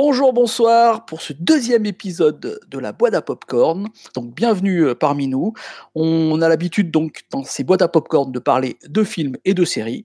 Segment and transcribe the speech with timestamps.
[0.00, 3.88] Bonjour, bonsoir pour ce deuxième épisode de la boîte à popcorn.
[4.14, 5.54] Donc bienvenue euh, parmi nous.
[5.96, 9.64] On a l'habitude donc dans ces boîtes à popcorn de parler de films et de
[9.64, 10.04] séries.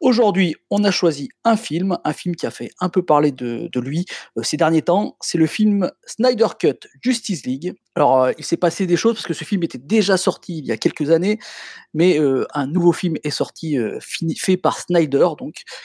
[0.00, 3.70] Aujourd'hui, on a choisi un film, un film qui a fait un peu parler de,
[3.80, 4.04] lui
[4.36, 5.16] euh, ces derniers temps.
[5.20, 7.74] C'est le film Snyder Cut Justice League.
[7.94, 10.66] Alors, euh, il s'est passé des choses parce que ce film était déjà sorti il
[10.66, 11.38] y a quelques années,
[11.92, 13.76] mais euh, un nouveau film est sorti
[14.36, 15.28] fait par Snyder,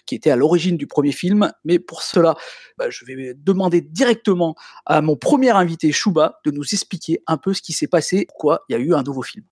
[0.05, 1.52] qui était à l'origine du premier film.
[1.63, 2.35] Mais pour cela,
[2.77, 7.54] bah, je vais demander directement à mon premier invité Shuba de nous expliquer un peu
[7.54, 9.46] ce qui s'est passé, pourquoi il y a eu un nouveau film.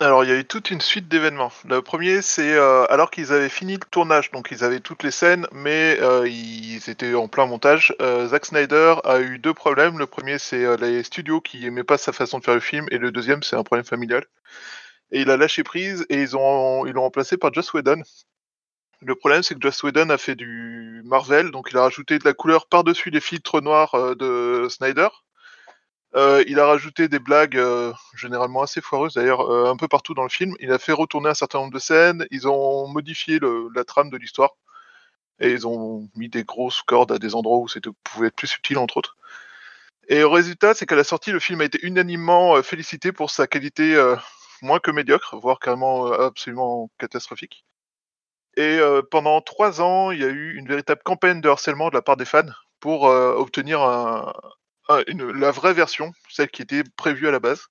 [0.00, 1.52] Alors, il y a eu toute une suite d'événements.
[1.66, 5.12] Le premier, c'est euh, alors qu'ils avaient fini le tournage, donc ils avaient toutes les
[5.12, 7.94] scènes, mais euh, ils étaient en plein montage.
[8.02, 9.98] Euh, Zack Snyder a eu deux problèmes.
[9.98, 12.98] Le premier, c'est les studios qui aimaient pas sa façon de faire le film, et
[12.98, 14.24] le deuxième, c'est un problème familial.
[15.12, 18.02] Et il a lâché prise et ils ont ils l'ont remplacé par Joss Whedon.
[19.00, 22.24] Le problème, c'est que Joss Whedon a fait du Marvel, donc il a rajouté de
[22.24, 25.08] la couleur par-dessus les filtres noirs de Snyder.
[26.16, 30.14] Euh, il a rajouté des blagues euh, généralement assez foireuses d'ailleurs euh, un peu partout
[30.14, 30.54] dans le film.
[30.60, 32.26] Il a fait retourner un certain nombre de scènes.
[32.30, 33.40] Ils ont modifié
[33.74, 34.50] la trame de l'histoire
[35.40, 38.46] et ils ont mis des grosses cordes à des endroits où c'était pouvait être plus
[38.48, 39.16] subtil entre autres.
[40.08, 43.46] Et le résultat, c'est qu'à la sortie, le film a été unanimement félicité pour sa
[43.46, 43.96] qualité
[44.62, 47.64] moins que médiocre, voire carrément absolument catastrophique.
[48.56, 48.78] Et
[49.10, 52.16] pendant trois ans, il y a eu une véritable campagne de harcèlement de la part
[52.18, 52.42] des fans
[52.80, 54.32] pour obtenir un,
[54.88, 57.68] ah, la vraie version, celle qui était prévue à la base.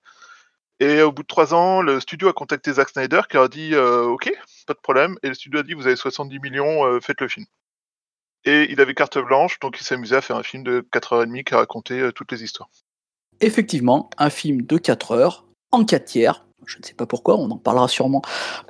[0.79, 3.73] Et au bout de trois ans, le studio a contacté Zack Snyder qui a dit
[3.73, 4.31] euh, Ok,
[4.67, 5.15] pas de problème.
[5.21, 7.45] Et le studio a dit Vous avez 70 millions, euh, faites le film.
[8.45, 11.55] Et il avait carte blanche, donc il s'amusait à faire un film de 4h30 qui
[11.55, 12.69] racontait euh, toutes les histoires.
[13.39, 16.45] Effectivement, un film de 4 heures, en 4 tiers.
[16.65, 18.21] Je ne sais pas pourquoi, on en parlera sûrement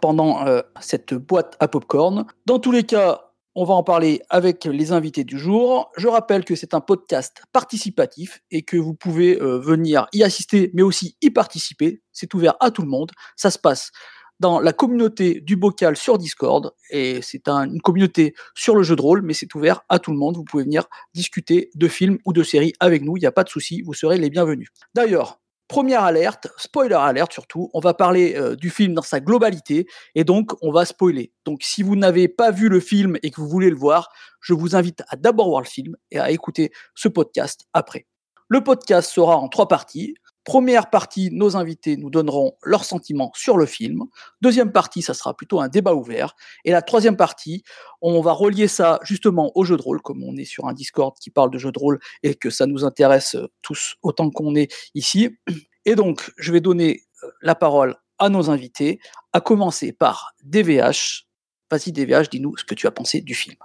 [0.01, 0.43] pendant
[0.79, 2.25] cette boîte à popcorn.
[2.47, 5.91] Dans tous les cas, on va en parler avec les invités du jour.
[5.95, 10.71] Je rappelle que c'est un podcast participatif et que vous pouvez euh, venir y assister,
[10.73, 12.01] mais aussi y participer.
[12.11, 13.11] C'est ouvert à tout le monde.
[13.35, 13.91] Ça se passe
[14.39, 19.01] dans la communauté du bocal sur Discord et c'est une communauté sur le jeu de
[19.01, 20.35] rôle, mais c'est ouvert à tout le monde.
[20.35, 23.17] Vous pouvez venir discuter de films ou de séries avec nous.
[23.17, 24.69] Il n'y a pas de souci, vous serez les bienvenus.
[24.95, 29.87] D'ailleurs, Première alerte, spoiler alerte surtout, on va parler euh, du film dans sa globalité
[30.13, 31.31] et donc on va spoiler.
[31.45, 34.09] Donc si vous n'avez pas vu le film et que vous voulez le voir,
[34.41, 38.05] je vous invite à d'abord voir le film et à écouter ce podcast après.
[38.49, 40.15] Le podcast sera en trois parties.
[40.43, 44.03] Première partie, nos invités nous donneront leurs sentiments sur le film.
[44.41, 46.35] Deuxième partie, ça sera plutôt un débat ouvert.
[46.65, 47.63] Et la troisième partie,
[48.01, 51.15] on va relier ça justement au jeu de rôle, comme on est sur un Discord
[51.17, 54.73] qui parle de jeu de rôle et que ça nous intéresse tous autant qu'on est
[54.95, 55.37] ici.
[55.85, 58.99] Et donc, je vais donner euh, la parole à nos invités,
[59.33, 61.25] à commencer par DVH.
[61.69, 63.57] Vas-y DVH, dis-nous ce que tu as pensé du film.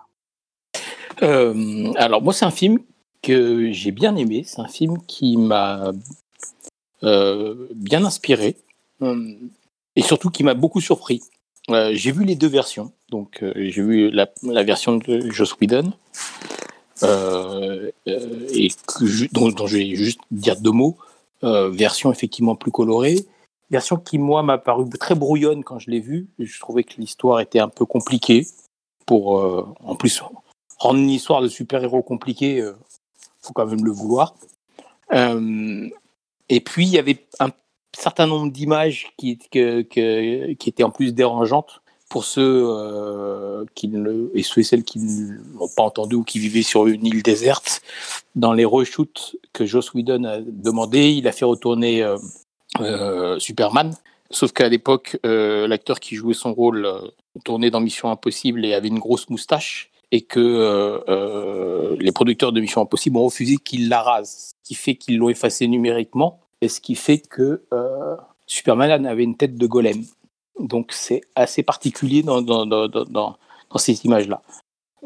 [1.22, 2.78] Euh, alors moi, c'est un film
[3.22, 4.42] que j'ai bien aimé.
[4.44, 5.92] C'est un film qui m'a euh,
[7.02, 8.56] bien inspiré
[9.98, 11.20] et surtout qui m'a beaucoup surpris.
[11.70, 12.92] Euh, j'ai vu les deux versions.
[13.10, 14.28] Donc, euh, j'ai vu la,
[14.62, 15.92] version de Joss Whedon
[17.02, 18.70] et
[19.32, 20.96] dont, dont, je vais juste dire deux mots.
[21.42, 23.26] version effectivement plus colorée.
[23.70, 26.28] Version qui, moi, m'a paru très brouillonne quand je l'ai vue.
[26.38, 28.46] Je trouvais que l'histoire était un peu compliquée.
[29.04, 30.22] Pour, en plus,
[30.78, 32.62] rendre une histoire de super-héros compliquée,
[33.40, 34.34] faut quand même le vouloir.
[36.48, 37.50] Et puis, il y avait un
[37.96, 44.62] certain nombre d'images qui, étaient en plus dérangeantes pour ceux euh, qui ne, et ceux
[44.62, 47.82] et celles qui ne l'ont pas entendu ou qui vivaient sur une île déserte.
[48.34, 52.16] Dans les reshoots que Joss Whedon a demandé, il a fait retourner euh,
[52.80, 53.94] euh, Superman.
[54.30, 56.86] Sauf qu'à l'époque, l'acteur qui jouait son rôle
[57.44, 61.04] tournait dans Mission Impossible et avait une grosse moustache et que
[62.00, 65.28] les producteurs de Mission Impossible ont refusé qu'il la rase, ce qui fait qu'ils l'ont
[65.28, 70.04] effacé numériquement et ce qui fait que euh, Superman avait une tête de golem.
[70.58, 73.36] Donc c'est assez particulier dans, dans, dans, dans,
[73.76, 74.42] ces images-là.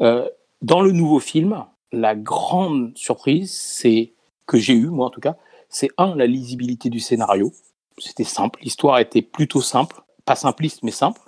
[0.01, 0.27] Euh,
[0.61, 4.13] dans le nouveau film, la grande surprise, c'est
[4.47, 5.35] que j'ai eu, moi en tout cas,
[5.69, 7.51] c'est un, la lisibilité du scénario.
[7.99, 11.21] C'était simple, l'histoire était plutôt simple, pas simpliste, mais simple.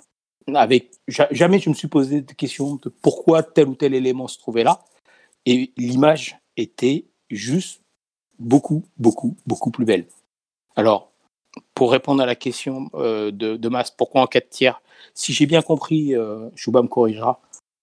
[0.54, 4.38] Avec jamais je me suis posé de questions de pourquoi tel ou tel élément se
[4.38, 4.80] trouvait là.
[5.44, 7.82] Et l'image était juste
[8.38, 10.06] beaucoup, beaucoup, beaucoup plus belle.
[10.76, 11.10] Alors,
[11.74, 14.82] pour répondre à la question euh, de, de pourquoi en 4 tiers?
[15.14, 17.40] Si j'ai bien compris, euh, Chouba me corrigera,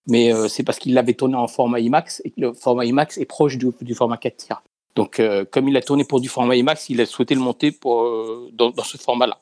[0.07, 3.17] mais euh, c'est parce qu'il l'avait tourné en format IMAX et que le format IMAX
[3.17, 4.63] est proche du, format 4 tiers.
[4.95, 7.71] Donc, euh, comme il a tourné pour du format IMAX, il a souhaité le monter
[7.71, 8.03] pour,
[8.51, 9.39] dans, ce format-là.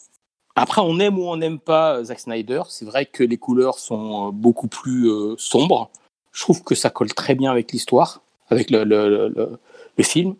[0.55, 2.63] Après, on aime ou on n'aime pas Zack Snyder.
[2.69, 5.89] C'est vrai que les couleurs sont beaucoup plus sombres.
[6.31, 8.21] Je trouve que ça colle très bien avec l'histoire
[8.51, 9.59] avec le,
[10.03, 10.35] film.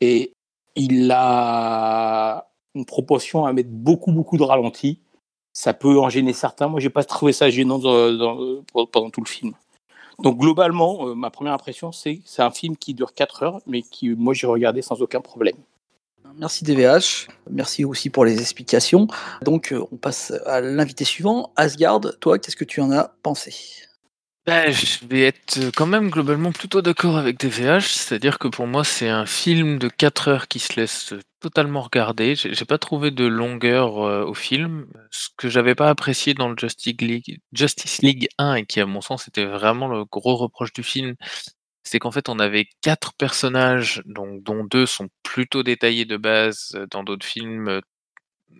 [0.00, 0.32] Et
[0.74, 4.98] il a une proportion à mettre beaucoup, beaucoup de ralentis.
[5.52, 6.68] Ça peut en gêner certains.
[6.68, 7.80] Moi, j'ai pas trouvé ça gênant
[8.72, 9.52] pendant tout le film.
[10.18, 13.60] Donc, globalement, euh, ma première impression, c'est que c'est un film qui dure 4 heures,
[13.66, 15.56] mais qui, moi, j'ai regardé sans aucun problème.
[16.38, 19.06] Merci DVH, merci aussi pour les explications.
[19.42, 21.52] Donc euh, on passe à l'invité suivant.
[21.56, 23.54] Asgard, toi, qu'est-ce que tu en as pensé?
[24.46, 28.84] Ben, je vais être quand même globalement plutôt d'accord avec DVH, c'est-à-dire que pour moi
[28.84, 32.36] c'est un film de 4 heures qui se laisse totalement regarder.
[32.36, 38.02] J'ai pas trouvé de longueur euh, au film, ce que j'avais pas apprécié dans Justice
[38.02, 41.16] League 1 et qui à mon sens était vraiment le gros reproche du film,
[41.88, 47.04] c'est qu'en fait on avait quatre personnages, dont deux sont plutôt détaillés de base dans
[47.04, 47.80] d'autres films.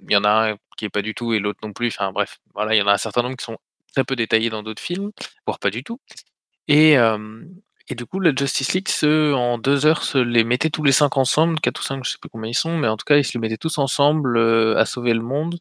[0.08, 1.88] Il y en a un qui est pas du tout et l'autre non plus.
[1.88, 3.58] Enfin bref, voilà, il y en a un certain nombre qui sont
[3.94, 5.10] très peu détaillés dans d'autres films,
[5.46, 6.00] voire pas du tout.
[6.68, 6.96] Et,
[7.90, 11.60] du coup, la Justice League, en deux heures, se les mettait tous les cinq ensemble,
[11.60, 13.32] quatre ou cinq, je sais plus combien ils sont, mais en tout cas, ils se
[13.34, 14.38] les mettaient tous ensemble
[14.76, 15.58] à sauver le monde.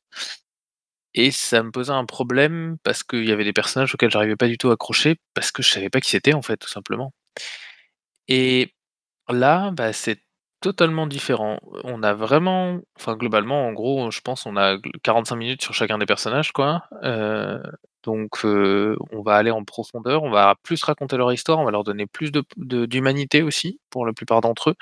[1.15, 4.47] Et ça me posait un problème parce qu'il y avait des personnages auxquels j'arrivais pas
[4.47, 7.13] du tout à accrocher parce que je savais pas qui c'était en fait, tout simplement.
[8.27, 8.73] Et
[9.29, 10.19] là, bah, c'est
[10.61, 11.59] totalement différent.
[11.83, 15.97] On a vraiment enfin globalement, en gros, je pense on a 45 minutes sur chacun
[15.99, 16.83] des personnages quoi,
[18.03, 21.83] donc on va aller en profondeur, on va plus raconter leur histoire, on va leur
[21.83, 24.75] donner plus d'humanité aussi, pour la plupart d'entre eux.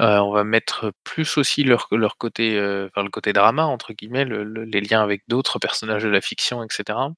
[0.00, 4.44] On va mettre plus aussi leur leur côté, enfin le côté «drama» entre guillemets, le
[4.44, 7.10] le les liens avec d'autres personnages de la fiction et cetera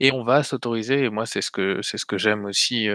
[0.00, 2.88] et on va s'autoriser et moi c'est ce que c'est ce que j'aime aussi,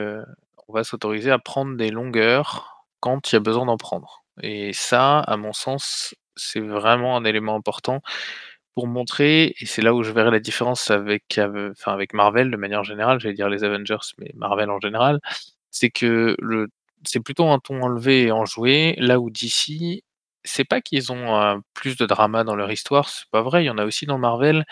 [0.67, 4.23] on va s'autoriser à prendre des longueurs quand il y a besoin d'en prendre.
[4.41, 8.01] Et ça, à mon sens, c'est vraiment un élément important
[8.75, 12.57] pour montrer, et c'est là où je verrai la différence avec, enfin avec Marvel de
[12.57, 15.19] manière générale, j'allais dire les Avengers, mais Marvel en général,
[15.71, 16.35] c'est que
[17.05, 20.03] c'est plutôt un ton enlevé et enjoué, là où DC,
[20.43, 23.69] c'est pas qu'ils ont plus de drama dans leur histoire, c'est pas vrai, il y
[23.69, 24.65] en a aussi dans Marvel,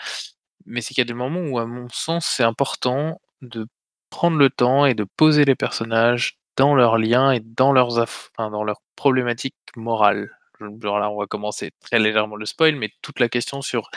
[0.66, 3.66] mais c'est qu'il y a des moments où, à mon sens, c'est important de
[4.12, 9.56] prendre le temps et de poser les personnages dans leurs liens et dans leurs problématiques
[9.74, 10.30] morales.
[10.60, 13.90] Alors là, on va commencer très légèrement le spoil, mais toute la question sur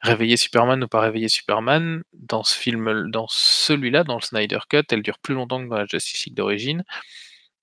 [0.00, 4.84] réveiller Superman ou pas réveiller Superman, dans ce film, dans celui-là, dans le Snyder Cut,
[4.90, 6.82] elle dure plus longtemps que dans la Justice League d'origine.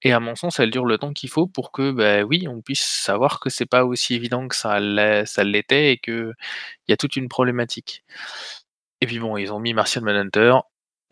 [0.04, 2.62] Et à mon sens, elle dure le temps qu'il faut pour que, bah oui, on
[2.62, 6.34] puisse savoir que c'est pas aussi évident que ça l'était et qu'il
[6.88, 8.04] y a toute une problématique.
[9.02, 10.54] Et puis bon, ils ont mis Martian Manhunter,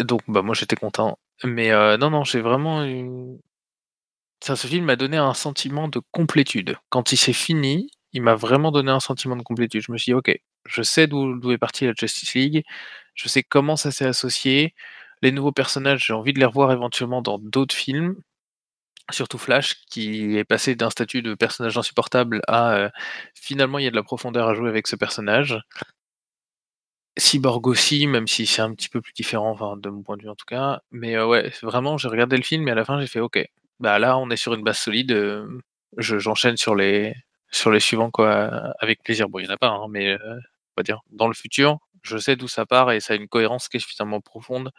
[0.04, 1.18] donc bah, moi j'étais content.
[1.44, 3.40] Mais heu, non, non, j'ai vraiment eu
[4.44, 6.78] ça, ce film m'a donné un sentiment de complétude.
[6.90, 9.82] Quand il s'est fini, il m'a vraiment donné un sentiment de complétude.
[9.86, 10.32] Je me suis dit: «OK,
[10.66, 12.64] je sais d'où est partie la Justice League,
[13.16, 14.74] je sais comment ça s'est associé.
[15.22, 18.16] Les nouveaux personnages, j'ai envie de les revoir éventuellement dans d'autres films».
[19.12, 22.92] Surtout Flash qui est passé d'un statut de personnage insupportable à, heu,
[23.36, 25.60] finalement il y a de la profondeur à jouer avec ce personnage.
[27.18, 30.30] Cyborg aussi, même si c'est un petit peu plus différent, de mon point de vue
[30.30, 30.82] en tout cas.
[30.92, 33.40] Mais ouais, vraiment j'ai regardé le film et à la fin j'ai fait: «OK,
[33.80, 35.12] bah là on est sur une base solide,
[35.98, 37.14] je j'enchaîne sur les
[37.52, 39.30] sur les suivants quoi, avec plaisir».
[39.30, 40.38] Bon il y en a pas, hein, mais on
[40.78, 43.70] va dire dans le futur, je sais d'où ça part et ça a une cohérence
[43.70, 44.72] qui est suffisamment profonde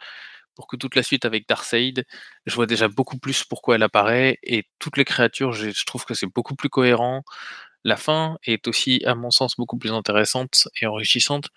[0.55, 2.05] pour que toute la suite avec Darkseid,
[2.45, 6.13] je vois déjà beaucoup plus pourquoi elle apparaît et toutes les créatures, je trouve que
[6.15, 7.23] c'est beaucoup plus cohérent.
[7.85, 11.49] La fin est aussi, à mon sens, beaucoup plus intéressante et enrichissante.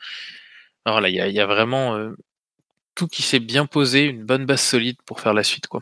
[0.87, 2.17] Voilà, il y a, y a vraiment euh,
[2.95, 5.67] tout qui s'est bien posé, une bonne base solide pour faire la suite.
[5.67, 5.81] quoi.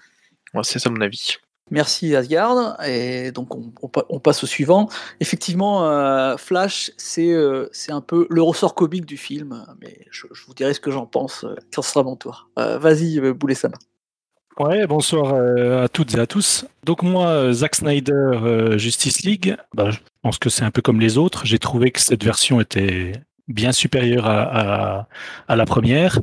[0.54, 1.36] Moi, c'est ça mon avis.
[1.70, 2.80] Merci Asgard.
[2.86, 3.72] Et donc on,
[4.08, 4.88] on, passe au suivant.
[5.18, 10.26] Effectivement, euh, Flash, c'est euh, c'est un peu le ressort comique du film, mais je,
[10.32, 12.48] je vous dirai ce que j'en pense quand ce sera mon tour.
[12.56, 13.76] Vas-y, Boulet Sama.
[14.60, 15.34] Ouais, bonsoir
[15.82, 16.66] à toutes et à tous.
[16.84, 21.18] Donc moi, Zack Snyder, Justice League, bah, je pense que c'est un peu comme les
[21.18, 21.46] autres.
[21.46, 23.12] J'ai trouvé que cette version était
[23.48, 25.06] bien supérieur à,
[25.46, 26.18] à, la première.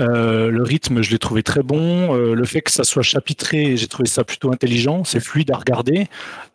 [0.00, 2.14] Euh, le rythme, je l'ai trouvé très bon.
[2.14, 5.02] Euh, le fait que ça soit chapitré, j'ai trouvé ça plutôt intelligent.
[5.04, 6.06] C'est fluide à regarder.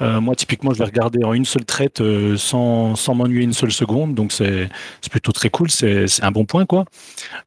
[0.01, 2.01] Euh, moi, typiquement, je vais regarder en une seule traite
[2.37, 4.15] sans, sans m'ennuyer une seule seconde.
[4.15, 4.69] Donc, c'est
[5.11, 5.69] plutôt très cool.
[5.69, 6.85] C'est un bon point, quoi.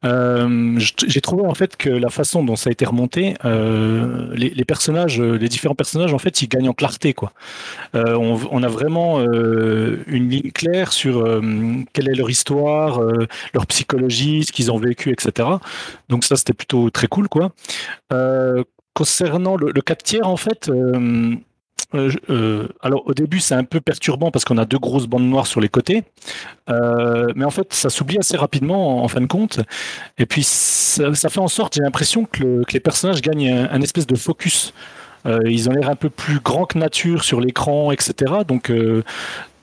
[0.03, 5.49] J'ai trouvé, en fait, que la façon dont ça a été remonté, les, personnages, les
[5.49, 7.33] différents personnages, en fait, ils gagnent en clarté, quoi.
[7.93, 11.41] On, a vraiment une ligne claire sur
[11.93, 15.47] quelle est leur histoire euh, leur psychologie, ce qu'ils ont vécu, etc.
[16.09, 17.51] Donc ça, c'était plutôt très cool, quoi.
[18.13, 18.63] Euh,
[18.93, 20.69] concernant le, le 4 tiers, en fait,
[21.95, 25.47] euh, alors au début c'est un peu perturbant parce qu'on a deux grosses bandes noires
[25.47, 26.03] sur les côtés,
[26.67, 29.61] mais en fait ça s'oublie assez rapidement en, fin de compte.
[30.19, 34.15] Et puis ça, fait en sorte, j'ai l'impression que, les personnages gagnent un, espèce de
[34.15, 34.73] focus
[35.45, 38.33] ils ont l'air un peu plus grands que nature sur l'écran, etc.
[38.47, 38.71] Donc,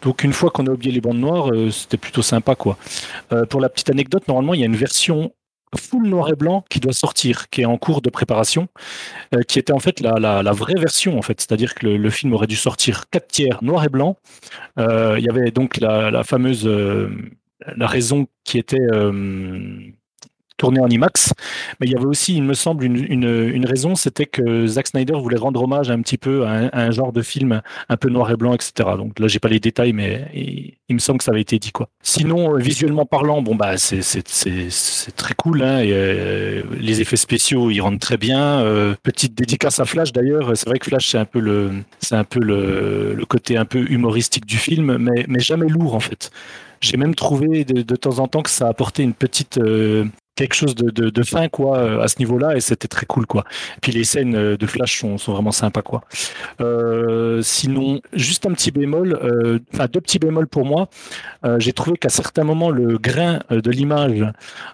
[0.07, 2.79] donc une fois qu'on a oublié les bandes noires, euh, c'était plutôt sympa, quoi.
[3.33, 5.33] Euh, pour la petite anecdote, normalement, il y a une version
[5.77, 8.69] full noir et blanc qui doit sortir, qui est en cours de préparation,
[9.35, 11.41] euh, qui était en fait la, vraie version, en fait.
[11.41, 14.17] C'est-à-dire que le, film aurait dû sortir 4 tiers noir et blanc.
[14.79, 16.71] Il y avait donc la, la fameuse
[17.77, 18.87] la raison qui était
[20.57, 21.33] tournée en IMAX,
[21.81, 24.87] mais il y avait aussi, il me semble, une, une- une raison, c'était que Zack
[24.89, 28.31] Snyder voulait rendre hommage un petit peu à un, genre de film un peu noir
[28.31, 28.73] et blanc, etc.
[28.97, 31.73] Donc là, j'ai pas les détails, mais il, me semble que ça avait été dit
[31.73, 31.89] quoi.
[32.03, 35.63] Sinon, euh, visuellement parlant, bon bah c'est c'est- c'est- c'est très cool.
[35.63, 38.61] Hein, et, euh, les effets spéciaux, ils rendent très bien.
[38.61, 40.57] Euh, petite dédicace à Flash d'ailleurs.
[40.57, 41.71] C'est vrai que Flash, c'est un peu le,
[42.01, 45.95] c'est un peu le, le côté un peu humoristique du film, mais mais jamais lourd
[45.95, 46.31] en fait.
[46.81, 50.05] J'ai même trouvé de, de temps en temps que ça apportait une petite euh,
[50.37, 53.45] quelque chose de, de, fin quoi euh, à ce niveau-là et c'était très cool quoi.
[53.81, 56.03] Puis les scènes euh, de Flash sont, sont vraiment sympas quoi.
[56.61, 59.19] Euh, sinon, juste un petit bémol,
[59.73, 60.89] enfin deux petits bémols pour moi.
[61.59, 64.25] J'ai trouvé qu'à certains moments le grain de l'image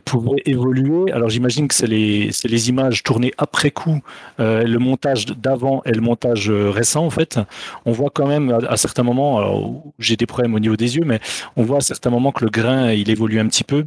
[0.04, 1.12] pouvait évoluer.
[1.12, 4.00] Alors j'imagine que c'est les les images tournées après coup,
[4.38, 7.38] le montage d'avant et le montage récent en fait.
[7.84, 11.04] On voit quand même à, à certains moments, j'ai des problèmes au niveau des yeux,
[11.04, 11.20] mais
[11.56, 13.84] on voit à certains moments que le grain il évolue un petit peu.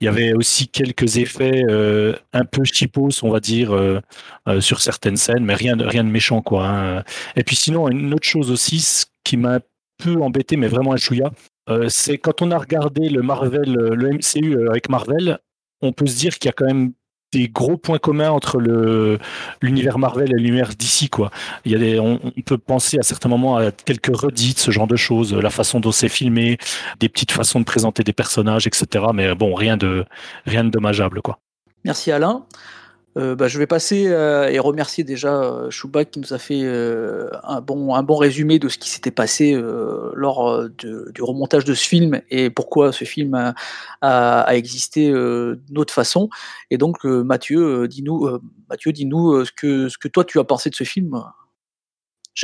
[0.00, 4.00] Il y avait aussi quelques effets euh, un peu cheapos, on va dire, euh,
[4.48, 6.66] euh, sur certaines scènes, mais rien de, rien de méchant, quoi.
[6.66, 7.04] hein.
[7.36, 9.60] Et puis sinon, une autre chose aussi, ce qui m'a un
[9.98, 11.30] peu embêté, mais vraiment un chouïa,
[11.88, 15.38] c'est quand on a regardé le Marvel, le MCU avec Marvel,
[15.82, 16.92] on peut se dire qu'il y a quand même
[17.32, 19.18] des gros points communs entre le
[19.60, 21.30] l'univers Marvel et l'univers DC quoi.
[21.64, 24.70] Il y a des, on, on peut penser à certains moments à quelques redites, ce
[24.70, 26.58] genre de choses, la façon dont c'est filmé,
[26.98, 29.06] des petites façons de présenter des personnages, etc.
[29.14, 30.04] Mais bon, rien de
[30.46, 31.38] rien de dommageable quoi.
[31.84, 32.44] Merci Alain.
[33.16, 36.62] Euh, bah, je vais passer euh, et remercier déjà euh, Chouba qui nous a fait
[36.62, 39.52] euh, un, bon, un bon résumé de ce qui s'était passé
[40.14, 43.54] lors du remontage de ce film et pourquoi ce film a,
[44.00, 46.28] a- existé d'une autre façon.
[46.70, 48.38] Et donc Mathieu, dis-nous,
[48.68, 51.20] Mathieu, dis-nous ce que ce que toi tu as pensé de ce film.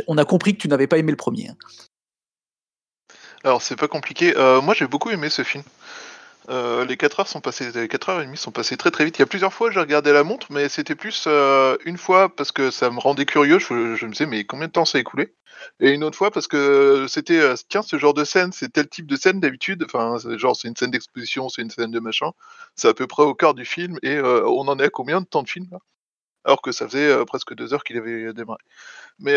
[0.08, 1.48] On a compris que tu n'avais pas aimé le premier.
[1.50, 1.56] hein.
[3.44, 4.34] Alors c'est pas compliqué.
[4.62, 5.62] Moi j'ai beaucoup aimé ce film.
[6.48, 9.04] Euh, les 4 heures sont passées, les 4 heures et demie sont passées très très
[9.04, 9.18] vite.
[9.18, 12.28] Il y a plusieurs fois j'ai regardé la montre, mais c'était plus euh, une fois
[12.34, 13.58] parce que ça me rendait curieux.
[13.58, 15.34] Je, me disais mais combien de temps ça a écoulé?
[15.80, 18.88] Et une autre fois parce que c'était euh, tiens ce genre de scène, c'est tel
[18.88, 19.84] type de scène d'habitude.
[19.84, 22.30] Enfin genre c'est une scène d'exposition, c'est une scène de machin.
[22.76, 25.26] C'est à peu près au cœur du film et on en est à combien de
[25.26, 25.78] temps de film là?
[26.44, 28.62] Alors que ça faisait presque deux heures qu'il avait démarré.
[29.18, 29.36] Mais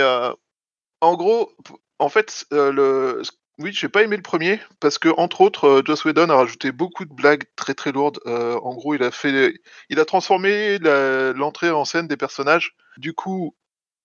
[1.01, 1.51] en gros,
[1.99, 3.21] en fait, le...
[3.59, 6.71] oui, j'ai pas aimé le premier parce que entre autres, euh, Joss Whedon a rajouté
[6.71, 8.19] beaucoup de blagues très très lourdes.
[8.25, 9.53] Euh, en gros, il a fait,
[9.89, 12.77] il a transformé l'entrée en scène des personnages.
[12.97, 13.55] Du coup,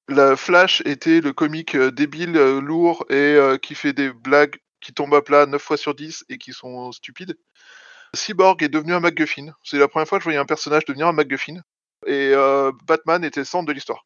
[0.09, 5.15] la Flash était le comique euh, débile, lourd et qui fait des blagues qui tombent
[5.15, 7.37] à plat 9 fois sur 10 et qui sont stupides.
[8.13, 9.53] Cyborg est devenu un MacGuffin.
[9.63, 11.61] C'est la première fois que je voyais un personnage devenir un MacGuffin.
[12.07, 12.35] Et
[12.87, 14.05] Batman était le centre de l'histoire.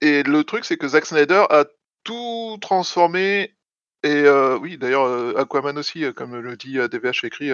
[0.00, 1.64] Et le truc, c'est que Zack Snyder a
[2.04, 3.57] tout transformé.
[4.04, 7.50] Et euh, oui, d'ailleurs, euh, Aquaman aussi, euh, comme le dit DVH écrit,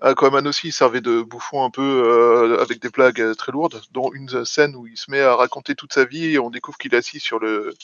[0.00, 4.76] Aquaman aussi servait de bouffon un peu avec des blagues très lourdes, dont une scène
[4.76, 7.20] où il se met à raconter toute sa vie et on découvre qu'il est assis
[7.20, 7.74] sur le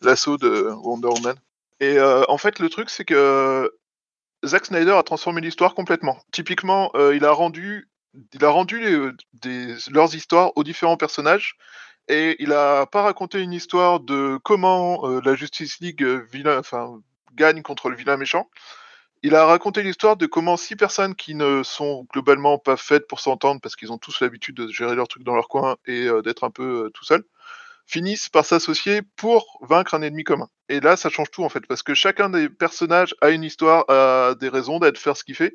[0.00, 1.36] l'assaut de Wonder Woman.
[1.80, 3.70] Et en fait, le truc, c'est que
[4.44, 6.18] Zack Snyder a transformé l'histoire complètement.
[6.32, 7.88] Typiquement, il a rendu,
[8.32, 9.14] il a rendu
[9.90, 11.56] leurs histoires aux différents personnages
[12.08, 17.00] et il a pas raconté une histoire de comment la Justice League vilain, enfin,
[17.34, 18.48] gagne contre le vilain méchant.
[19.24, 23.20] Il a raconté l'histoire de comment six personnes qui ne sont globalement pas faites pour
[23.20, 26.22] s'entendre parce qu'ils ont tous l'habitude de gérer leurs trucs dans leur coin et euh,
[26.22, 27.22] d'être un peu euh, tout seuls,
[27.86, 30.48] finissent par s'associer pour vaincre un ennemi commun.
[30.68, 33.84] Et là, ça change tout en fait, parce que chacun des personnages a une histoire,
[33.88, 35.54] a des raisons d'être faire ce qu'il fait.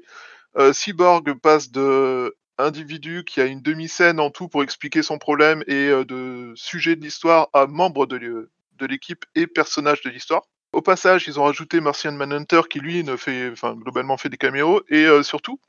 [0.57, 5.63] Euh, Cyborg passe de individu qui a une demi-scène en tout pour expliquer son problème
[5.67, 10.43] et de sujet de l'histoire à membre de l'équipe et personnage de l'histoire.
[10.77, 15.05] Au passage, ils ont rajouté Martian Manhunter qui lui fait, globalement fait des caméos et
[15.07, 15.60] euh, surtout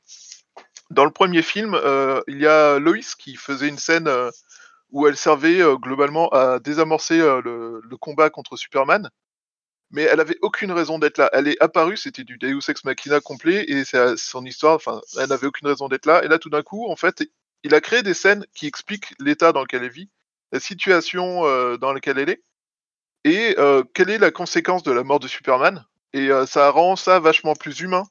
[0.91, 4.29] dans le premier film, euh, il y a Lois qui faisait une scène euh,
[4.91, 9.09] où elle servait globalement à désamorcer le, combat contre Superman.
[9.89, 11.31] Mais elle avait aucune raison d'être là.
[11.33, 13.85] Elle est apparue, c'était du Deus Ex Machina complet, et
[14.15, 14.79] son histoire,
[15.19, 16.23] elle n'avait aucune raison d'être là.
[16.23, 17.23] Et là, tout d'un coup, en fait,
[17.63, 20.11] il a créé des scènes qui expliquent l'état dans lequel elle vit,
[20.51, 22.43] la situation dans laquelle elle est,
[23.23, 25.85] et euh, quelle est la conséquence de la mort de Superman?
[26.13, 28.03] Et euh, ça rend ça vachement plus humain.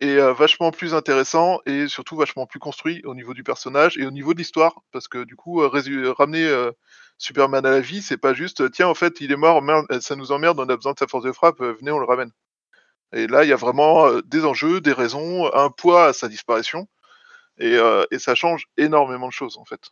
[0.00, 4.06] et euh, vachement plus intéressant et surtout vachement plus construit au niveau du personnage et
[4.06, 6.48] au niveau de l'histoire parce que du coup ramener
[7.18, 9.62] Superman à la vie c'est pas juste tiens en fait il est mort
[10.00, 12.30] ça nous emmerde on a besoin de sa force de frappe venez on le ramène
[13.12, 16.88] et là il y a vraiment des enjeux des raisons un poids à sa disparition
[17.60, 17.78] et
[18.18, 19.90] ça change énormément de choses en fait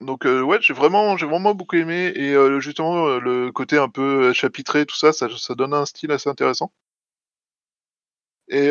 [0.00, 3.78] donc euh, ouais j'ai vraiment j'ai vraiment beaucoup aimé et euh, justement euh, le côté
[3.78, 6.72] un peu chapitré tout ça ça, donne un style assez intéressant
[8.48, 8.68] et,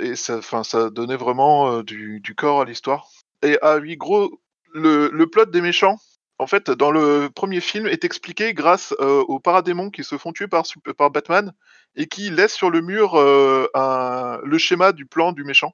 [0.00, 3.08] et ça, enfin, ça donnait vraiment du, corps à l'histoire.
[3.44, 4.40] Et ah oui, gros,
[4.74, 6.00] le, le plot des méchants,
[6.40, 10.48] en fait, dans le premier film, est expliqué grâce aux paradémons qui se font tuer
[10.48, 10.64] par,
[11.12, 11.52] Batman
[11.94, 15.72] et qui laissent sur le mur le schéma du plan du méchant.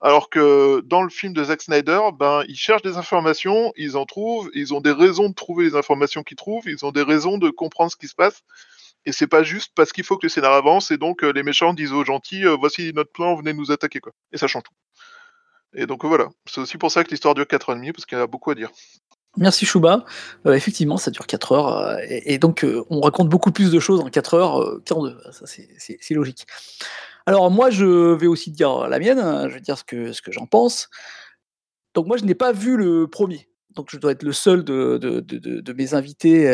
[0.00, 4.04] Alors que dans le film de Zack Snyder, ben, ils cherchent des informations, ils en
[4.04, 7.38] trouvent, ils ont des raisons de trouver les informations qu'ils trouvent, ils ont des raisons
[7.38, 8.42] de comprendre ce qui se passe.
[9.04, 11.44] Et c'est pas juste parce qu'il faut que le scénar avance et donc euh, les
[11.44, 14.00] méchants disent aux gentils euh, voici notre plan, venez nous attaquer.
[14.32, 14.74] Et ça change tout.
[15.74, 18.26] Et donc voilà, c'est aussi pour ça que l'histoire dure 4h30 parce qu'il y a
[18.26, 18.70] beaucoup à dire.
[19.38, 20.04] Merci Chouba.
[20.46, 21.76] Euh, effectivement, ça dure 4 heures.
[21.76, 25.16] euh, et, donc, euh, on raconte beaucoup plus de choses en 4 heures qu'en 2.
[25.32, 26.46] Ça, c'est- logique.
[27.26, 29.18] Alors, moi, je vais aussi dire la mienne.
[29.18, 30.88] hein, Je vais dire ce que, ce que j'en pense.
[31.94, 33.48] Donc, moi, je n'ai pas vu le premier.
[33.74, 36.44] Donc, je dois être le seul de, de, de- mes invités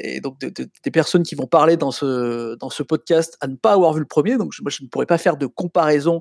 [0.00, 3.46] et donc de- de- des personnes qui vont parler dans ce, dans ce podcast à
[3.46, 4.36] ne pas avoir vu le premier.
[4.36, 6.20] Donc, moi, je ne pourrais pas faire de comparaison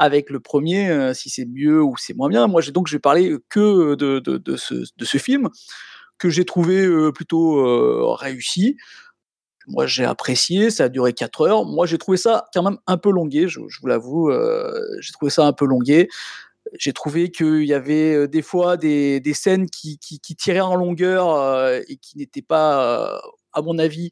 [0.00, 2.46] avec le premier, euh, si c'est mieux ou c'est moins bien.
[2.48, 5.50] Moi, donc, je vais parler que de, de, de ce, de ce film
[6.18, 8.76] que j'ai trouvé euh, plutôt euh, réussi.
[9.68, 11.64] Moi, j'ai apprécié, ça a duré 4 heures.
[11.66, 14.30] Moi, j'ai trouvé ça quand même un peu longué, je, vous l'avoue.
[14.30, 16.08] euh, j'ai trouvé ça un peu longué.
[16.78, 20.60] J'ai trouvé qu'il y avait euh, des fois des, des scènes qui, qui, qui tiraient
[20.60, 23.18] en longueur euh, et qui n'étaient pas, euh,
[23.54, 24.10] à mon avis,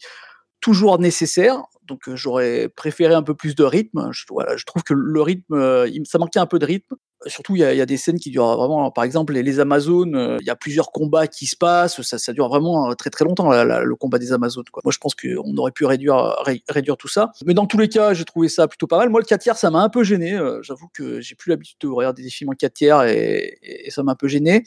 [0.61, 1.63] toujours nécessaires.
[1.89, 4.11] Donc, euh, j'aurais préféré un peu plus de rythme.
[4.13, 4.25] Je,
[4.65, 6.95] trouve que le rythme, euh, ça manquait un peu de rythme.
[7.27, 10.47] Surtout, il y, a, des scènes qui durent vraiment, par exemple, les, Amazones, euh, il
[10.47, 14.19] y a plusieurs combats qui se passent, ça, dure vraiment très très longtemps, le combat
[14.19, 14.63] des Amazones.
[14.85, 17.33] Moi, je pense qu'on aurait pu réduire, ré- réduire tout ça.
[17.45, 19.09] Mais dans tous les cas, j'ai trouvé ça plutôt pas mal.
[19.09, 20.39] Moi, le 4 tiers, ça m'a un peu gêné.
[20.63, 24.13] J'avoue que j'ai plus l'habitude de regarder des films en 4 tiers et, ça m'a
[24.13, 24.63] un peu gêné.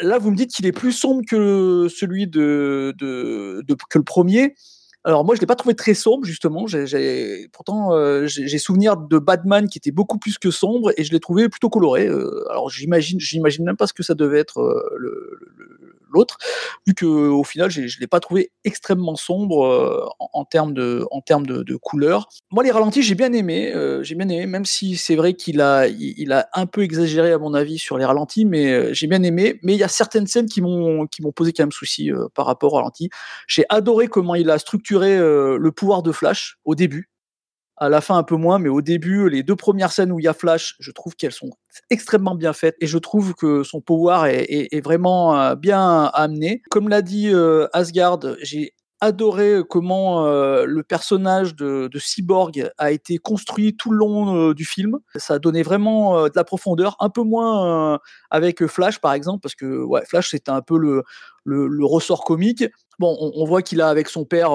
[0.00, 4.56] Là, vous me dites qu'il est plus sombre que celui de- que le premier.
[5.06, 6.66] Alors moi, je l'ai pas trouvé très sombre justement.
[6.66, 11.04] J'ai, j'ai- pourtant, euh, j'ai, souvenir de Batman qui était beaucoup plus que sombre et
[11.04, 12.08] je l'ai trouvé plutôt coloré.
[12.08, 15.38] Euh, alors j'imagine, j'imagine même pas ce que ça devait être euh, le-
[16.16, 16.38] l'autre,
[16.86, 21.22] vu que au final, je l'ai pas trouvé extrêmement sombre euh, en, termes de, en
[21.80, 22.28] couleurs.
[22.50, 23.72] Moi, les ralentis, j'ai bien aimé.
[23.74, 25.86] euh, j'ai bien aimé, même si c'est vrai qu'il a,
[26.52, 29.60] un peu exagéré à mon avis sur les ralentis, mais euh, j'ai bien aimé.
[29.62, 32.76] Mais il y a certaines scènes qui m'ont, posé quand même souci par rapport aux
[32.76, 33.10] ralentis.
[33.46, 37.10] J'ai adoré comment il a structuré le pouvoir de Flash au début.
[37.78, 40.24] À la fin, un peu moins, mais au début, les deux premières scènes où il
[40.24, 41.50] y a Flash, je trouve qu'elles sont
[41.90, 46.62] extrêmement bien faites et je trouve que son pouvoir est, vraiment euh, bien amené.
[46.70, 53.18] Comme l'a dit euh, Asgard, j'ai adoré comment euh, le personnage de, Cyborg a été
[53.18, 54.98] construit tout le long du film.
[55.16, 59.54] Ça a donné vraiment de la profondeur, un peu moins avec Flash par exemple, parce
[59.54, 61.04] que ouais, Flash c'était un peu le,
[61.84, 62.64] ressort comique.
[62.98, 64.52] Bon, on, on voit qu'il a avec son père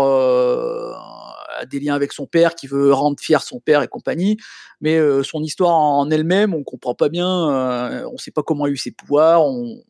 [1.66, 4.38] des liens avec son père, qui veut rendre fier son père et compagnie,
[4.80, 8.66] mais euh, son histoire en elle-même, on comprend pas bien, euh, on sait pas comment
[8.66, 9.82] a eu ses pouvoirs, on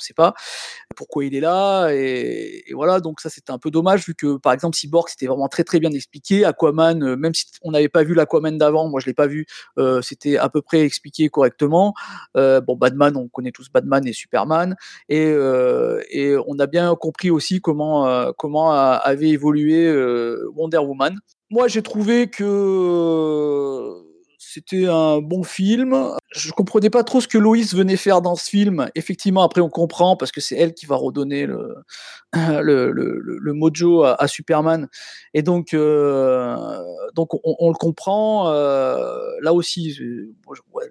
[0.00, 0.34] on sait pas
[0.96, 4.52] pourquoi il est là, et, voilà, donc ça c'était un peu dommage, vu que par
[4.52, 8.02] exemple Cyborg c'était vraiment très très bien expliqué, Aquaman, euh, même si on n'avait pas
[8.02, 9.46] vu l'Aquaman d'avant, moi je l'ai pas vu,
[9.78, 11.94] euh, c'était à peu près expliqué correctement.
[12.36, 14.76] Euh, bon, Batman, on connaît tous Batman et Superman,
[15.08, 15.30] et,
[16.10, 19.90] et on a bien compris aussi comment, comment avait évolué
[20.54, 21.18] Wonder Woman.
[21.50, 23.99] Moi, j'ai trouvé que
[24.42, 26.16] c'était un bon film.
[26.30, 28.90] Je comprenais pas trop ce que Loïs venait faire dans ce film.
[28.94, 31.84] Effectivement, après, on comprend parce que c'est elle qui va redonner le,
[33.52, 34.88] mojo à, Superman.
[35.34, 36.56] Et donc, euh,
[37.14, 38.50] donc on, le comprend.
[38.50, 40.00] euh, là aussi,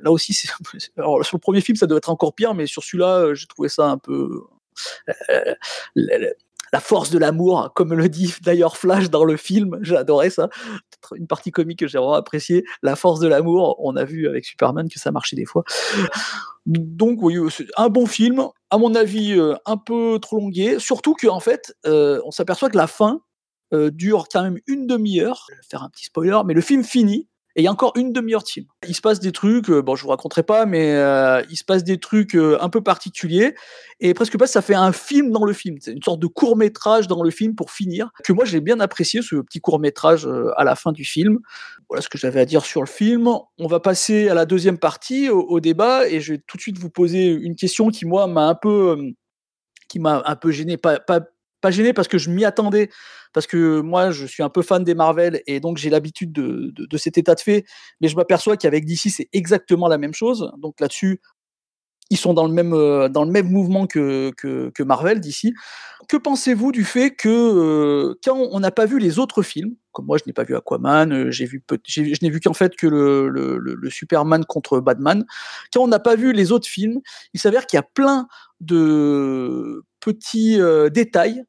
[0.01, 0.57] là aussi, sur
[0.99, 3.87] le premier film, ça doit être encore pire, mais sur celui-là, euh, j'ai trouvé ça
[3.87, 4.43] un peu
[6.73, 10.49] la, force de l'amour, comme le dit d'ailleurs Flash dans le film, j'ai adoré ça.
[11.15, 12.65] Une partie comique que j'ai vraiment appréciée.
[12.83, 15.63] La force de l'amour, on a vu avec Superman que ça marchait des fois.
[16.65, 21.15] Donc oui, c'est un bon film, à mon avis euh, un peu trop longué, surtout
[21.15, 23.21] qu'en fait, euh, on s'aperçoit que la fin
[23.73, 25.45] euh, dure quand même une demi-heure.
[25.49, 27.93] Je vais faire un petit spoiler, mais le film finit Et il y a encore
[27.95, 28.65] une demi-heure de film.
[28.87, 31.63] Il se passe des trucs, euh, bon, je vous raconterai pas, mais euh, il se
[31.63, 33.55] passe des trucs euh, un peu particuliers.
[33.99, 35.77] Et presque pas, ça fait un film dans le film.
[35.81, 38.11] C'est une sorte de court métrage dans le film pour finir.
[38.23, 41.39] Que moi, j'ai bien apprécié ce petit court métrage à la fin du film.
[41.89, 43.27] Voilà ce que j'avais à dire sur le film.
[43.57, 46.77] On va passer à la deuxième partie, au, débat, et je vais tout de suite
[46.77, 48.97] vous poser une question qui moi m'a un peu,
[49.89, 50.99] qui m'a un peu gêné, pas
[51.61, 52.89] pas gêné parce que je m'y attendais,
[53.33, 56.73] parce que moi je suis un peu fan des Marvel et donc j'ai l'habitude de,
[56.75, 57.65] de, cet état de fait,
[58.01, 60.51] mais je m'aperçois qu'avec DC c'est exactement la même chose.
[60.57, 61.21] Donc là-dessus,
[62.09, 65.53] ils sont dans le même, euh, dans le même mouvement que, que, Marvel d'ici.
[66.07, 70.05] Que pensez-vous du fait que euh, quand on n'a pas vu les autres films, comme
[70.05, 72.87] moi je n'ai pas vu Aquaman, euh, j'ai vu je n'ai vu qu'en fait que
[72.87, 75.25] le, le, Superman contre Batman,
[75.71, 76.99] quand on n'a pas vu les autres films,
[77.33, 78.27] il s'avère qu'il y a plein
[78.59, 81.43] de petits euh, détails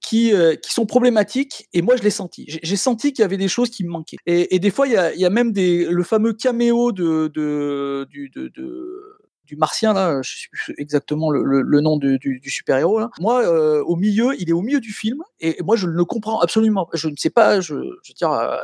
[0.00, 2.44] qui, euh, qui sont problématiques et moi je l'ai senti.
[2.48, 4.16] J'ai senti qu'il y avait des choses qui me manquaient.
[4.26, 7.28] Et, des fois il y a, même le fameux caméo de,
[9.44, 13.10] du, martien là, je sais plus exactement le, nom du, super-héros là.
[13.20, 16.04] Moi, euh, au milieu, il est au milieu du film et, moi je ne le
[16.04, 16.88] comprends absolument.
[16.94, 17.76] Je ne sais pas, je,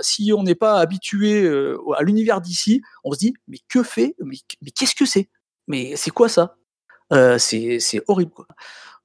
[0.00, 1.46] si on n'est pas habitué
[1.96, 5.28] à l'univers d'ici, on se dit mais que fait, mais qu'est-ce que c'est,
[5.68, 6.58] mais c'est quoi ça?
[7.12, 8.33] Euh, C'est horrible.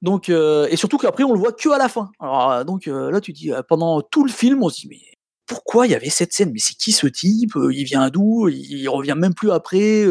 [0.02, 2.10] Donc, euh, et surtout qu'après, on le voit que à la fin.
[2.20, 5.00] Alors, euh, donc là, tu dis, pendant tout le film, on se dit, mais
[5.46, 6.50] pourquoi il y avait cette scène?
[6.52, 7.52] Mais c'est qui ce type?
[7.70, 8.48] Il vient d'où?
[8.48, 10.06] Il, revient même plus après.